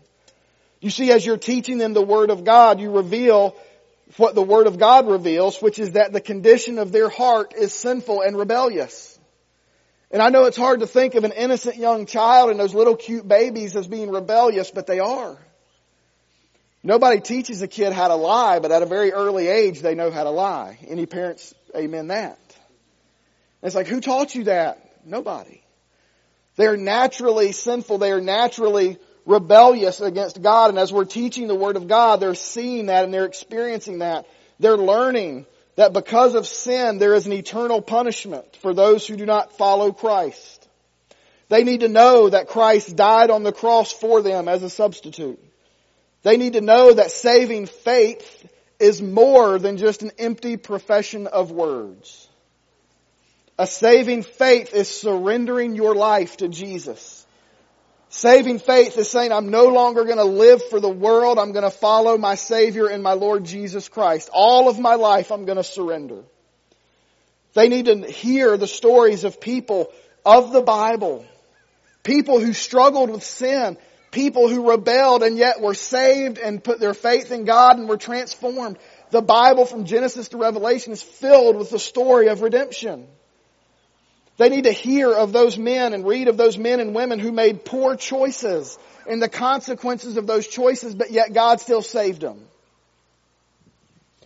You 0.81 0.89
see, 0.89 1.11
as 1.11 1.25
you're 1.25 1.37
teaching 1.37 1.77
them 1.77 1.93
the 1.93 2.01
Word 2.01 2.29
of 2.29 2.43
God, 2.43 2.81
you 2.81 2.91
reveal 2.91 3.55
what 4.17 4.35
the 4.35 4.41
Word 4.41 4.67
of 4.67 4.77
God 4.77 5.07
reveals, 5.07 5.61
which 5.61 5.79
is 5.79 5.93
that 5.93 6.11
the 6.11 6.19
condition 6.19 6.77
of 6.77 6.91
their 6.91 7.07
heart 7.07 7.53
is 7.57 7.73
sinful 7.73 8.21
and 8.21 8.37
rebellious. 8.37 9.17
And 10.11 10.21
I 10.21 10.29
know 10.29 10.43
it's 10.45 10.57
hard 10.57 10.81
to 10.81 10.87
think 10.87 11.15
of 11.15 11.23
an 11.23 11.31
innocent 11.31 11.77
young 11.77 12.05
child 12.05 12.51
and 12.51 12.59
those 12.59 12.75
little 12.75 12.95
cute 12.95 13.27
babies 13.27 13.75
as 13.75 13.87
being 13.87 14.11
rebellious, 14.11 14.69
but 14.69 14.85
they 14.85 14.99
are. 14.99 15.37
Nobody 16.83 17.21
teaches 17.21 17.61
a 17.61 17.67
kid 17.67 17.93
how 17.93 18.09
to 18.09 18.15
lie, 18.15 18.59
but 18.59 18.71
at 18.71 18.81
a 18.81 18.85
very 18.85 19.13
early 19.13 19.47
age 19.47 19.79
they 19.79 19.95
know 19.95 20.11
how 20.11 20.25
to 20.25 20.29
lie. 20.29 20.77
Any 20.87 21.05
parents 21.05 21.53
amen 21.75 22.07
that? 22.07 22.39
it's 23.61 23.75
like, 23.75 23.87
who 23.87 24.01
taught 24.01 24.35
you 24.35 24.45
that? 24.45 24.79
Nobody. 25.05 25.61
They're 26.57 26.77
naturally 26.77 27.53
sinful. 27.53 27.97
They 27.97 28.11
are 28.11 28.21
naturally 28.21 28.97
rebellious 29.25 30.01
against 30.01 30.41
God. 30.41 30.69
And 30.69 30.77
as 30.77 30.91
we're 30.91 31.05
teaching 31.05 31.47
the 31.47 31.55
Word 31.55 31.77
of 31.77 31.87
God, 31.87 32.19
they're 32.19 32.35
seeing 32.35 32.87
that 32.87 33.05
and 33.05 33.13
they're 33.13 33.25
experiencing 33.25 33.99
that. 33.99 34.27
They're 34.59 34.77
learning 34.77 35.45
that 35.77 35.93
because 35.93 36.35
of 36.35 36.45
sin, 36.45 36.99
there 36.99 37.15
is 37.15 37.25
an 37.25 37.33
eternal 37.33 37.81
punishment 37.81 38.57
for 38.57 38.73
those 38.73 39.07
who 39.07 39.15
do 39.15 39.25
not 39.25 39.57
follow 39.57 39.91
Christ. 39.93 40.67
They 41.49 41.63
need 41.63 41.79
to 41.79 41.87
know 41.87 42.29
that 42.29 42.49
Christ 42.49 42.95
died 42.95 43.29
on 43.29 43.43
the 43.43 43.51
cross 43.51 43.91
for 43.91 44.21
them 44.21 44.47
as 44.47 44.61
a 44.63 44.69
substitute. 44.69 45.39
They 46.23 46.37
need 46.37 46.53
to 46.53 46.61
know 46.61 46.93
that 46.93 47.11
saving 47.11 47.67
faith 47.67 48.49
is 48.79 49.01
more 49.01 49.59
than 49.59 49.77
just 49.77 50.01
an 50.01 50.11
empty 50.17 50.57
profession 50.57 51.27
of 51.27 51.51
words. 51.51 52.27
A 53.59 53.67
saving 53.67 54.23
faith 54.23 54.73
is 54.73 54.89
surrendering 54.89 55.75
your 55.75 55.93
life 55.95 56.37
to 56.37 56.47
Jesus. 56.47 57.25
Saving 58.09 58.59
faith 58.59 58.97
is 58.97 59.09
saying, 59.09 59.31
I'm 59.31 59.49
no 59.49 59.67
longer 59.67 60.05
going 60.05 60.17
to 60.17 60.23
live 60.23 60.63
for 60.69 60.79
the 60.79 60.89
world. 60.89 61.39
I'm 61.39 61.51
going 61.51 61.63
to 61.63 61.71
follow 61.71 62.17
my 62.17 62.35
Savior 62.35 62.87
and 62.87 63.03
my 63.03 63.13
Lord 63.13 63.43
Jesus 63.43 63.89
Christ. 63.89 64.29
All 64.31 64.69
of 64.69 64.79
my 64.79 64.95
life 64.95 65.31
I'm 65.31 65.45
going 65.45 65.57
to 65.57 65.63
surrender. 65.63 66.23
They 67.53 67.69
need 67.69 67.85
to 67.85 68.05
hear 68.05 68.57
the 68.57 68.67
stories 68.67 69.23
of 69.23 69.41
people 69.41 69.91
of 70.25 70.51
the 70.51 70.61
Bible. 70.61 71.25
People 72.03 72.39
who 72.39 72.53
struggled 72.53 73.09
with 73.09 73.23
sin. 73.23 73.77
People 74.13 74.47
who 74.47 74.69
rebelled 74.69 75.23
and 75.23 75.39
yet 75.39 75.59
were 75.59 75.73
saved 75.73 76.37
and 76.37 76.63
put 76.63 76.79
their 76.79 76.93
faith 76.93 77.31
in 77.31 77.45
God 77.45 77.79
and 77.79 77.89
were 77.89 77.97
transformed. 77.97 78.77
The 79.09 79.23
Bible 79.23 79.65
from 79.65 79.85
Genesis 79.85 80.29
to 80.29 80.37
Revelation 80.37 80.93
is 80.93 81.01
filled 81.01 81.55
with 81.55 81.71
the 81.71 81.79
story 81.79 82.27
of 82.27 82.41
redemption. 82.41 83.07
They 84.37 84.49
need 84.49 84.65
to 84.65 84.71
hear 84.71 85.11
of 85.11 85.33
those 85.33 85.57
men 85.57 85.93
and 85.93 86.05
read 86.05 86.27
of 86.27 86.37
those 86.37 86.59
men 86.59 86.79
and 86.79 86.93
women 86.93 87.17
who 87.17 87.31
made 87.31 87.65
poor 87.65 87.95
choices 87.95 88.77
and 89.09 89.19
the 89.19 89.29
consequences 89.29 90.15
of 90.15 90.27
those 90.27 90.47
choices, 90.47 90.93
but 90.93 91.09
yet 91.09 91.33
God 91.33 91.59
still 91.59 91.81
saved 91.81 92.21
them. 92.21 92.39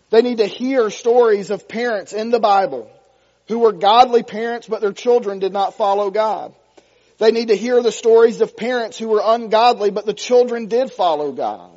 They 0.10 0.22
need 0.22 0.40
to 0.40 0.48
hear 0.48 0.90
stories 0.90 1.50
of 1.50 1.70
parents 1.70 2.12
in 2.12 2.30
the 2.30 2.42
Bible 2.42 2.92
who 3.48 3.60
were 3.60 3.72
godly 3.72 4.24
parents, 4.24 4.68
but 4.68 4.82
their 4.82 4.92
children 4.92 5.40
did 5.40 5.54
not 5.54 5.76
follow 5.76 6.12
God. 6.12 6.54
They 7.18 7.32
need 7.32 7.48
to 7.48 7.58
hear 7.58 7.82
the 7.82 7.92
stories 7.92 8.42
of 8.42 8.56
parents 8.56 8.98
who 8.98 9.08
were 9.08 9.22
ungodly, 9.24 9.90
but 9.90 10.06
the 10.06 10.14
children 10.14 10.68
did 10.68 10.92
follow 10.92 11.32
God. 11.32 11.72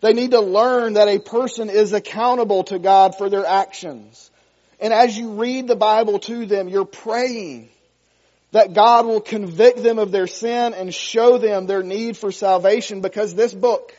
They 0.00 0.12
need 0.12 0.32
to 0.32 0.40
learn 0.40 0.94
that 0.94 1.08
a 1.08 1.18
person 1.18 1.70
is 1.70 1.92
accountable 1.92 2.64
to 2.64 2.78
God 2.78 3.16
for 3.16 3.28
their 3.28 3.46
actions. 3.46 4.30
And 4.80 4.92
as 4.92 5.16
you 5.16 5.32
read 5.32 5.66
the 5.66 5.76
Bible 5.76 6.18
to 6.20 6.46
them, 6.46 6.68
you're 6.68 6.84
praying 6.84 7.68
that 8.52 8.72
God 8.72 9.06
will 9.06 9.20
convict 9.20 9.82
them 9.82 9.98
of 9.98 10.10
their 10.10 10.26
sin 10.26 10.74
and 10.74 10.94
show 10.94 11.38
them 11.38 11.66
their 11.66 11.82
need 11.82 12.16
for 12.16 12.32
salvation 12.32 13.00
because 13.00 13.34
this 13.34 13.52
book, 13.52 13.94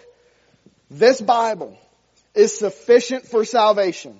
this 0.89 1.21
Bible, 1.21 1.77
is 2.33 2.57
sufficient 2.57 3.27
for 3.27 3.45
salvation. 3.45 4.17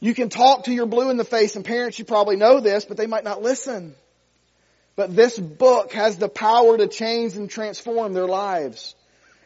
You 0.00 0.14
can 0.14 0.28
talk 0.28 0.64
to 0.64 0.72
your 0.72 0.86
blue 0.86 1.10
in 1.10 1.16
the 1.16 1.24
face 1.24 1.56
and 1.56 1.64
parents, 1.64 1.98
you 1.98 2.04
probably 2.04 2.36
know 2.36 2.60
this, 2.60 2.84
but 2.84 2.96
they 2.96 3.06
might 3.06 3.24
not 3.24 3.40
listen. 3.40 3.94
But 4.94 5.16
this 5.16 5.38
book 5.38 5.92
has 5.92 6.18
the 6.18 6.28
power 6.28 6.76
to 6.76 6.86
change 6.86 7.36
and 7.36 7.48
transform 7.48 8.12
their 8.12 8.26
lives. 8.26 8.94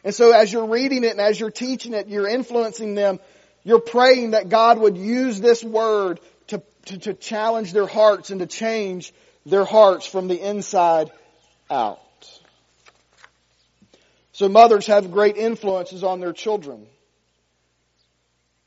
And 0.03 0.13
so 0.13 0.31
as 0.31 0.51
you're 0.51 0.67
reading 0.67 1.03
it 1.03 1.11
and 1.11 1.21
as 1.21 1.39
you're 1.39 1.51
teaching 1.51 1.93
it, 1.93 2.07
you're 2.07 2.27
influencing 2.27 2.95
them. 2.95 3.19
You're 3.63 3.79
praying 3.79 4.31
that 4.31 4.49
God 4.49 4.77
would 4.79 4.97
use 4.97 5.39
this 5.39 5.63
word 5.63 6.19
to, 6.47 6.61
to, 6.85 6.97
to 6.99 7.13
challenge 7.13 7.73
their 7.73 7.87
hearts 7.87 8.29
and 8.29 8.39
to 8.39 8.45
change 8.45 9.13
their 9.45 9.65
hearts 9.65 10.05
from 10.05 10.27
the 10.27 10.39
inside 10.39 11.11
out. 11.69 11.99
So 14.33 14.47
mothers 14.47 14.87
have 14.87 15.11
great 15.11 15.35
influences 15.37 16.03
on 16.03 16.19
their 16.19 16.33
children. 16.33 16.85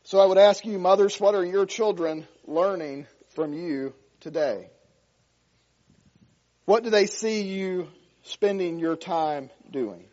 So 0.04 0.18
I 0.18 0.26
would 0.26 0.38
ask 0.38 0.64
you, 0.64 0.78
mothers, 0.78 1.20
what 1.20 1.34
are 1.34 1.44
your 1.44 1.66
children 1.66 2.26
learning 2.46 3.06
from 3.34 3.52
you 3.52 3.94
today? 4.20 4.68
What 6.70 6.84
do 6.84 6.90
they 6.90 7.06
see 7.06 7.42
you 7.42 7.88
spending 8.22 8.78
your 8.78 8.94
time 8.94 9.50
doing? 9.72 10.04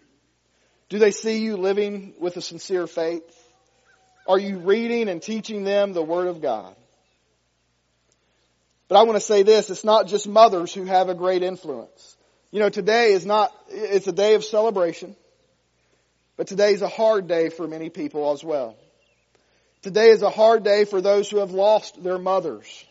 Do 0.90 0.98
they 0.98 1.12
see 1.12 1.38
you 1.38 1.56
living 1.56 2.16
with 2.20 2.36
a 2.36 2.42
sincere 2.42 2.88
faith? 2.88 3.22
Are 4.26 4.40
you 4.40 4.58
reading 4.58 5.08
and 5.08 5.22
teaching 5.22 5.64
them 5.64 5.94
the 5.94 6.02
Word 6.02 6.26
of 6.26 6.42
God? 6.42 6.76
But 8.88 8.98
I 8.98 9.04
want 9.04 9.18
to 9.18 9.24
say 9.24 9.44
this, 9.44 9.70
it's 9.70 9.84
not 9.84 10.08
just 10.08 10.28
mothers 10.28 10.74
who 10.74 10.86
have 10.86 11.10
a 11.10 11.14
great 11.14 11.44
influence. 11.44 12.18
You 12.50 12.60
know, 12.60 12.70
today 12.70 13.12
is 13.12 13.24
not, 13.24 13.54
it's 13.70 14.08
a 14.08 14.12
day 14.12 14.34
of 14.34 14.44
celebration, 14.44 15.16
but 16.38 16.48
today 16.48 16.74
is 16.74 16.82
a 16.82 16.90
hard 16.90 17.28
day 17.28 17.50
for 17.50 17.68
many 17.68 17.92
people 17.92 18.32
as 18.32 18.44
well. 18.44 18.76
Today 19.84 20.10
is 20.10 20.24
a 20.24 20.32
hard 20.32 20.64
day 20.64 20.86
for 20.86 21.02
those 21.02 21.30
who 21.30 21.38
have 21.38 21.52
lost 21.52 22.04
their 22.04 22.18
mothers 22.18 22.87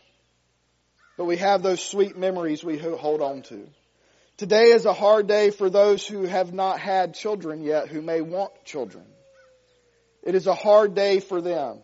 but 1.17 1.25
we 1.25 1.37
have 1.39 1.63
those 1.63 1.83
sweet 1.83 2.17
memories 2.17 2.63
we 2.63 2.79
hold 2.79 3.23
on 3.23 3.43
to. 3.43 3.67
Today 4.37 4.67
is 4.73 4.85
a 4.85 4.93
hard 4.93 5.27
day 5.27 5.51
for 5.51 5.71
those 5.71 6.07
who 6.07 6.25
have 6.25 6.53
not 6.53 6.79
had 6.79 7.15
children 7.15 7.63
yet, 7.63 7.89
who 7.89 8.03
may 8.03 8.21
want 8.21 8.53
children. 8.65 9.05
It 10.23 10.35
is 10.35 10.47
a 10.47 10.55
hard 10.55 10.95
day 10.95 11.21
for 11.21 11.41
them. 11.41 11.79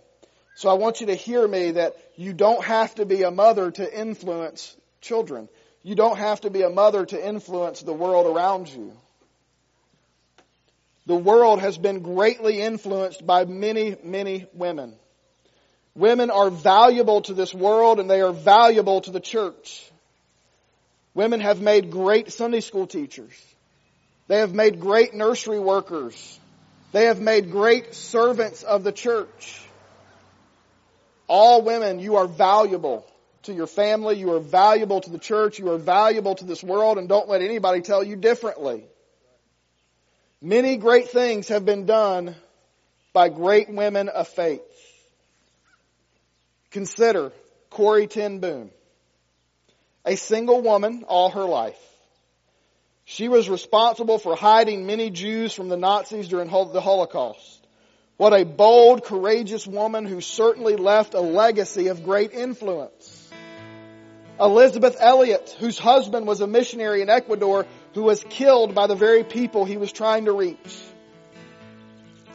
So 0.54 0.68
I 0.68 0.74
want 0.74 1.00
you 1.00 1.06
to 1.06 1.14
hear 1.14 1.46
me 1.48 1.72
that 1.72 1.96
you 2.16 2.34
don't 2.34 2.62
have 2.62 2.94
to 2.96 3.06
be 3.06 3.22
a 3.22 3.30
mother 3.30 3.70
to 3.70 4.00
influence 4.00 4.76
children. 5.00 5.48
You 5.82 5.94
don't 5.94 6.18
have 6.18 6.42
to 6.42 6.50
be 6.50 6.62
a 6.62 6.68
mother 6.68 7.06
to 7.06 7.26
influence 7.26 7.80
the 7.80 7.94
world 7.94 8.26
around 8.26 8.68
you. 8.68 8.92
The 11.06 11.16
world 11.16 11.60
has 11.60 11.78
been 11.78 12.00
greatly 12.00 12.60
influenced 12.60 13.26
by 13.26 13.44
many, 13.44 13.96
many 14.04 14.46
women. 14.52 14.94
Women 15.94 16.30
are 16.30 16.50
valuable 16.50 17.20
to 17.22 17.34
this 17.34 17.52
world 17.52 18.00
and 18.00 18.08
they 18.08 18.22
are 18.22 18.32
valuable 18.32 19.00
to 19.02 19.10
the 19.10 19.20
church. 19.20 19.90
Women 21.14 21.40
have 21.40 21.60
made 21.60 21.90
great 21.90 22.32
Sunday 22.32 22.60
school 22.60 22.86
teachers. 22.86 23.32
They 24.28 24.38
have 24.38 24.54
made 24.54 24.80
great 24.80 25.12
nursery 25.12 25.60
workers. 25.60 26.38
They 26.92 27.06
have 27.06 27.20
made 27.20 27.50
great 27.50 27.94
servants 27.94 28.62
of 28.62 28.84
the 28.84 28.92
church. 28.92 29.60
All 31.28 31.62
women, 31.62 31.98
you 31.98 32.16
are 32.16 32.26
valuable 32.26 33.06
to 33.42 33.52
your 33.52 33.66
family. 33.66 34.18
You 34.18 34.34
are 34.34 34.40
valuable 34.40 35.00
to 35.02 35.10
the 35.10 35.18
church. 35.18 35.58
You 35.58 35.70
are 35.72 35.78
valuable 35.78 36.34
to 36.36 36.44
this 36.44 36.62
world 36.62 36.96
and 36.96 37.08
don't 37.08 37.28
let 37.28 37.42
anybody 37.42 37.82
tell 37.82 38.02
you 38.02 38.16
differently. 38.16 38.84
Many 40.40 40.76
great 40.76 41.08
things 41.10 41.48
have 41.48 41.64
been 41.64 41.84
done 41.84 42.34
by 43.12 43.28
great 43.28 43.68
women 43.70 44.08
of 44.08 44.28
faith. 44.28 44.62
Consider 46.72 47.32
Corrie 47.70 48.06
ten 48.06 48.40
Boom, 48.40 48.70
a 50.04 50.16
single 50.16 50.62
woman 50.62 51.04
all 51.06 51.30
her 51.30 51.44
life. 51.44 51.78
She 53.04 53.28
was 53.28 53.48
responsible 53.48 54.18
for 54.18 54.34
hiding 54.34 54.86
many 54.86 55.10
Jews 55.10 55.52
from 55.52 55.68
the 55.68 55.76
Nazis 55.76 56.28
during 56.28 56.48
the 56.48 56.80
Holocaust. 56.80 57.66
What 58.16 58.32
a 58.32 58.44
bold, 58.44 59.04
courageous 59.04 59.66
woman 59.66 60.06
who 60.06 60.20
certainly 60.20 60.76
left 60.76 61.14
a 61.14 61.20
legacy 61.20 61.88
of 61.88 62.04
great 62.04 62.32
influence. 62.32 63.30
Elisabeth 64.40 64.96
Elliot, 64.98 65.56
whose 65.58 65.78
husband 65.78 66.26
was 66.26 66.40
a 66.40 66.46
missionary 66.46 67.02
in 67.02 67.10
Ecuador 67.10 67.66
who 67.94 68.02
was 68.02 68.24
killed 68.30 68.74
by 68.74 68.86
the 68.86 68.94
very 68.94 69.24
people 69.24 69.64
he 69.64 69.76
was 69.76 69.92
trying 69.92 70.24
to 70.24 70.32
reach. 70.32 70.82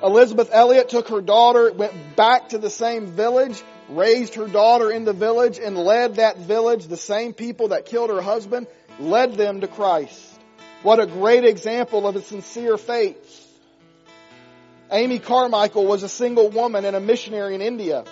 Elisabeth 0.03 0.49
Elliot 0.51 0.89
took 0.89 1.07
her 1.07 1.21
daughter, 1.21 1.71
went 1.71 2.15
back 2.15 2.49
to 2.49 2.59
the 2.59 2.69
same 2.69 3.07
village, 3.07 3.63
raised 3.89 4.35
her 4.35 4.47
daughter 4.47 4.91
in 4.91 5.05
the 5.05 5.13
village 5.13 5.59
and 5.59 5.77
led 5.77 6.15
that 6.15 6.37
village, 6.37 6.87
the 6.87 6.97
same 6.97 7.33
people 7.33 7.69
that 7.69 7.85
killed 7.85 8.09
her 8.09 8.21
husband, 8.21 8.67
led 8.99 9.33
them 9.35 9.61
to 9.61 9.67
Christ. 9.67 10.21
What 10.83 10.99
a 10.99 11.05
great 11.05 11.45
example 11.45 12.07
of 12.07 12.15
a 12.15 12.21
sincere 12.21 12.77
faith. 12.77 13.45
Amy 14.91 15.19
Carmichael 15.19 15.85
was 15.85 16.03
a 16.03 16.09
single 16.09 16.49
woman 16.49 16.85
and 16.85 16.95
a 16.95 16.99
missionary 16.99 17.55
in 17.55 17.61
India. 17.61 18.05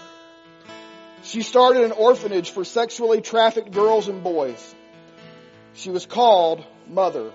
She 1.24 1.42
started 1.42 1.84
an 1.84 1.92
orphanage 1.92 2.52
for 2.52 2.64
sexually 2.64 3.22
trafficked 3.22 3.72
girls 3.72 4.08
and 4.08 4.24
boys. 4.24 4.76
She 5.74 5.90
was 5.90 6.06
called 6.06 6.66
Mother. 6.88 7.32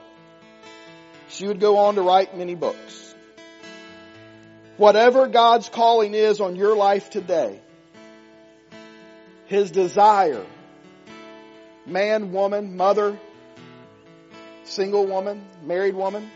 She 1.29 1.46
would 1.46 1.61
go 1.61 1.79
on 1.79 1.94
to 1.94 2.03
write 2.03 2.37
many 2.37 2.55
books. 2.55 3.14
Whatever 4.76 5.26
God's 5.29 5.68
calling 5.68 6.14
is 6.14 6.40
on 6.40 6.57
your 6.57 6.76
life 6.76 7.11
today, 7.11 7.61
his 9.51 9.73
desire. 9.73 10.47
Man, 11.85 12.31
woman, 12.31 12.77
mother, 12.77 13.19
single 14.63 15.07
woman, 15.09 15.45
married 15.65 15.97
woman, 15.97 16.31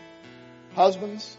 husbands, 0.73 1.37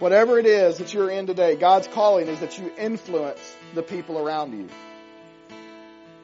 whatever 0.00 0.40
it 0.40 0.46
is 0.46 0.78
that 0.78 0.92
you're 0.92 1.08
in 1.08 1.28
today, 1.28 1.54
God's 1.54 1.86
calling 1.86 2.26
is 2.26 2.40
that 2.40 2.58
you 2.58 2.72
influence 2.76 3.40
the 3.76 3.82
people 3.82 4.18
around 4.18 4.58
you. 4.58 4.68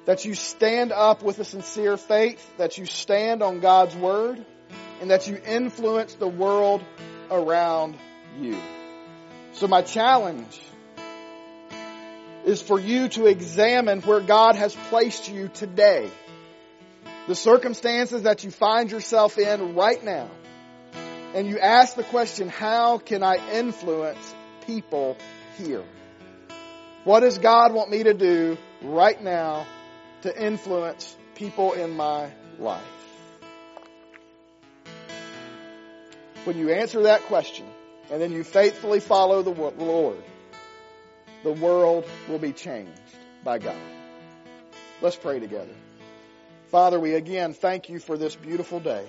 That 0.07 0.25
you 0.25 0.35
stand 0.35 0.91
up 0.91 1.23
with 1.23 1.39
a 1.39 1.45
sincere 1.45 1.97
faith, 1.97 2.45
that 2.57 2.79
you 2.79 2.87
stand 2.87 3.45
on 3.45 3.61
God's 3.61 3.95
word, 3.95 4.45
and 5.01 5.13
that 5.13 5.29
you 5.29 5.37
influence 5.47 6.15
the 6.15 6.27
world 6.27 6.83
around 7.31 7.97
you. 8.41 8.59
So 9.53 9.69
my 9.69 9.83
challenge 9.83 10.61
is 12.45 12.61
for 12.61 12.79
you 12.79 13.09
to 13.09 13.27
examine 13.27 14.01
where 14.03 14.21
God 14.21 14.57
has 14.57 14.75
placed 14.89 15.31
you 15.31 15.49
today. 15.49 16.11
The 17.29 17.35
circumstances 17.35 18.23
that 18.23 18.43
you 18.45 18.51
find 18.51 18.91
yourself 18.91 19.39
in 19.39 19.75
right 19.75 20.03
now. 20.03 20.29
And 21.35 21.47
you 21.47 21.59
ask 21.59 21.95
the 21.95 22.03
question, 22.03 22.49
how 22.49 22.99
can 22.99 23.23
I 23.23 23.37
influence 23.53 24.35
people 24.67 25.17
here? 25.57 25.85
What 27.05 27.21
does 27.21 27.39
God 27.39 27.73
want 27.73 27.91
me 27.91 28.03
to 28.03 28.15
do 28.15 28.59
right 28.83 29.21
now 29.23 29.67
to 30.23 30.47
influence 30.47 31.17
people 31.35 31.73
in 31.73 31.97
my 31.97 32.31
life? 32.59 32.83
When 36.45 36.59
you 36.59 36.71
answer 36.71 37.05
that 37.05 37.23
question, 37.23 37.67
and 38.11 38.21
then 38.21 38.33
you 38.33 38.45
faithfully 38.45 39.01
follow 39.01 39.43
the 39.43 39.51
Lord, 39.51 40.23
the 41.43 41.53
world 41.53 42.05
will 42.29 42.39
be 42.39 42.53
changed 42.53 43.01
by 43.45 43.59
God. 43.59 43.77
Let's 45.01 45.17
pray 45.17 45.41
together. 45.41 45.75
Father, 46.71 46.99
we 46.99 47.15
again 47.15 47.53
thank 47.55 47.89
you 47.89 47.99
for 47.99 48.17
this 48.17 48.35
beautiful 48.35 48.81
day. 48.81 49.05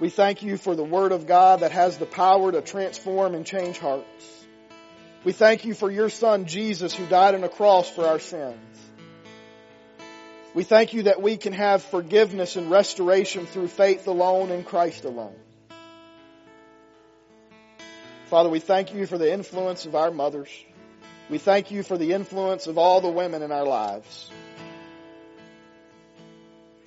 We 0.00 0.08
thank 0.08 0.42
you 0.42 0.56
for 0.56 0.74
the 0.74 0.84
Word 0.84 1.12
of 1.12 1.26
God 1.26 1.60
that 1.60 1.72
has 1.72 1.98
the 1.98 2.06
power 2.06 2.50
to 2.50 2.62
transform 2.62 3.34
and 3.34 3.46
change 3.46 3.78
hearts. 3.78 4.44
We 5.24 5.32
thank 5.32 5.64
you 5.64 5.74
for 5.74 5.90
your 5.90 6.10
son 6.10 6.46
Jesus 6.46 6.94
who 6.94 7.06
died 7.06 7.34
on 7.34 7.44
a 7.44 7.48
cross 7.48 7.88
for 7.88 8.06
our 8.06 8.18
sins. 8.18 8.58
We 10.54 10.62
thank 10.62 10.92
you 10.92 11.04
that 11.04 11.20
we 11.20 11.36
can 11.36 11.52
have 11.52 11.82
forgiveness 11.82 12.56
and 12.56 12.70
restoration 12.70 13.46
through 13.46 13.68
faith 13.68 14.06
alone 14.06 14.50
in 14.50 14.64
Christ 14.64 15.04
alone. 15.04 15.34
Father, 18.34 18.50
we 18.50 18.58
thank 18.58 18.92
you 18.92 19.06
for 19.06 19.16
the 19.16 19.32
influence 19.32 19.86
of 19.86 19.94
our 19.94 20.10
mothers. 20.10 20.48
We 21.30 21.38
thank 21.38 21.70
you 21.70 21.84
for 21.84 21.96
the 21.96 22.14
influence 22.14 22.66
of 22.66 22.78
all 22.78 23.00
the 23.00 23.08
women 23.08 23.42
in 23.42 23.52
our 23.52 23.64
lives. 23.64 24.28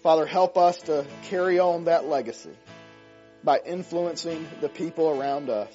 Father, 0.03 0.25
help 0.25 0.57
us 0.57 0.81
to 0.81 1.05
carry 1.29 1.57
on 1.57 1.85
that 1.85 2.03
legacy 2.03 2.51
by 3.45 3.61
influencing 3.65 4.45
the 4.59 4.67
people 4.67 5.09
around 5.09 5.49
us, 5.49 5.71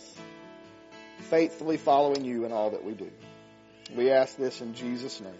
faithfully 1.31 1.79
following 1.79 2.23
you 2.27 2.45
in 2.45 2.53
all 2.53 2.73
that 2.73 2.85
we 2.85 2.93
do. 2.93 3.11
We 3.97 4.11
ask 4.11 4.37
this 4.37 4.61
in 4.61 4.75
Jesus' 4.75 5.23
name. 5.23 5.33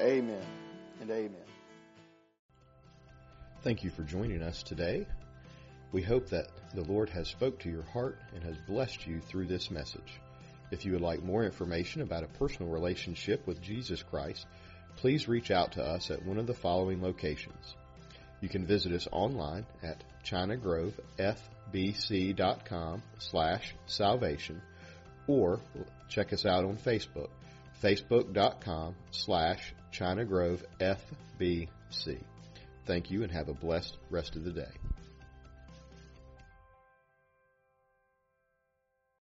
Amen 0.00 0.42
and 1.00 1.08
amen. 1.08 1.46
Thank 3.62 3.84
you 3.84 3.90
for 3.90 4.02
joining 4.02 4.42
us 4.42 4.64
today. 4.64 5.06
We 5.92 6.02
hope 6.02 6.30
that 6.30 6.48
the 6.74 6.82
Lord 6.84 7.10
has 7.10 7.28
spoke 7.28 7.60
to 7.60 7.70
your 7.70 7.82
heart 7.82 8.18
and 8.34 8.42
has 8.44 8.56
blessed 8.66 9.06
you 9.06 9.20
through 9.20 9.46
this 9.46 9.70
message. 9.70 10.20
If 10.70 10.84
you 10.84 10.92
would 10.92 11.00
like 11.00 11.22
more 11.22 11.44
information 11.44 12.02
about 12.02 12.24
a 12.24 12.38
personal 12.38 12.70
relationship 12.70 13.46
with 13.46 13.62
Jesus 13.62 14.02
Christ, 14.02 14.44
please 14.96 15.26
reach 15.28 15.50
out 15.50 15.72
to 15.72 15.82
us 15.82 16.10
at 16.10 16.26
one 16.26 16.36
of 16.38 16.46
the 16.46 16.52
following 16.52 17.00
locations. 17.02 17.74
You 18.40 18.50
can 18.50 18.66
visit 18.66 18.92
us 18.92 19.08
online 19.10 19.66
at 19.82 20.04
chinagrovefbc.com 20.24 23.02
slash 23.18 23.74
salvation 23.86 24.62
or 25.26 25.58
check 26.08 26.32
us 26.32 26.46
out 26.46 26.64
on 26.64 26.76
Facebook, 26.76 27.30
facebook.com 27.82 28.94
slash 29.10 29.74
chinagrovefbc. 29.92 31.68
Thank 32.86 33.10
you 33.10 33.22
and 33.22 33.32
have 33.32 33.48
a 33.48 33.54
blessed 33.54 33.96
rest 34.10 34.36
of 34.36 34.44
the 34.44 34.52
day. 34.52 34.70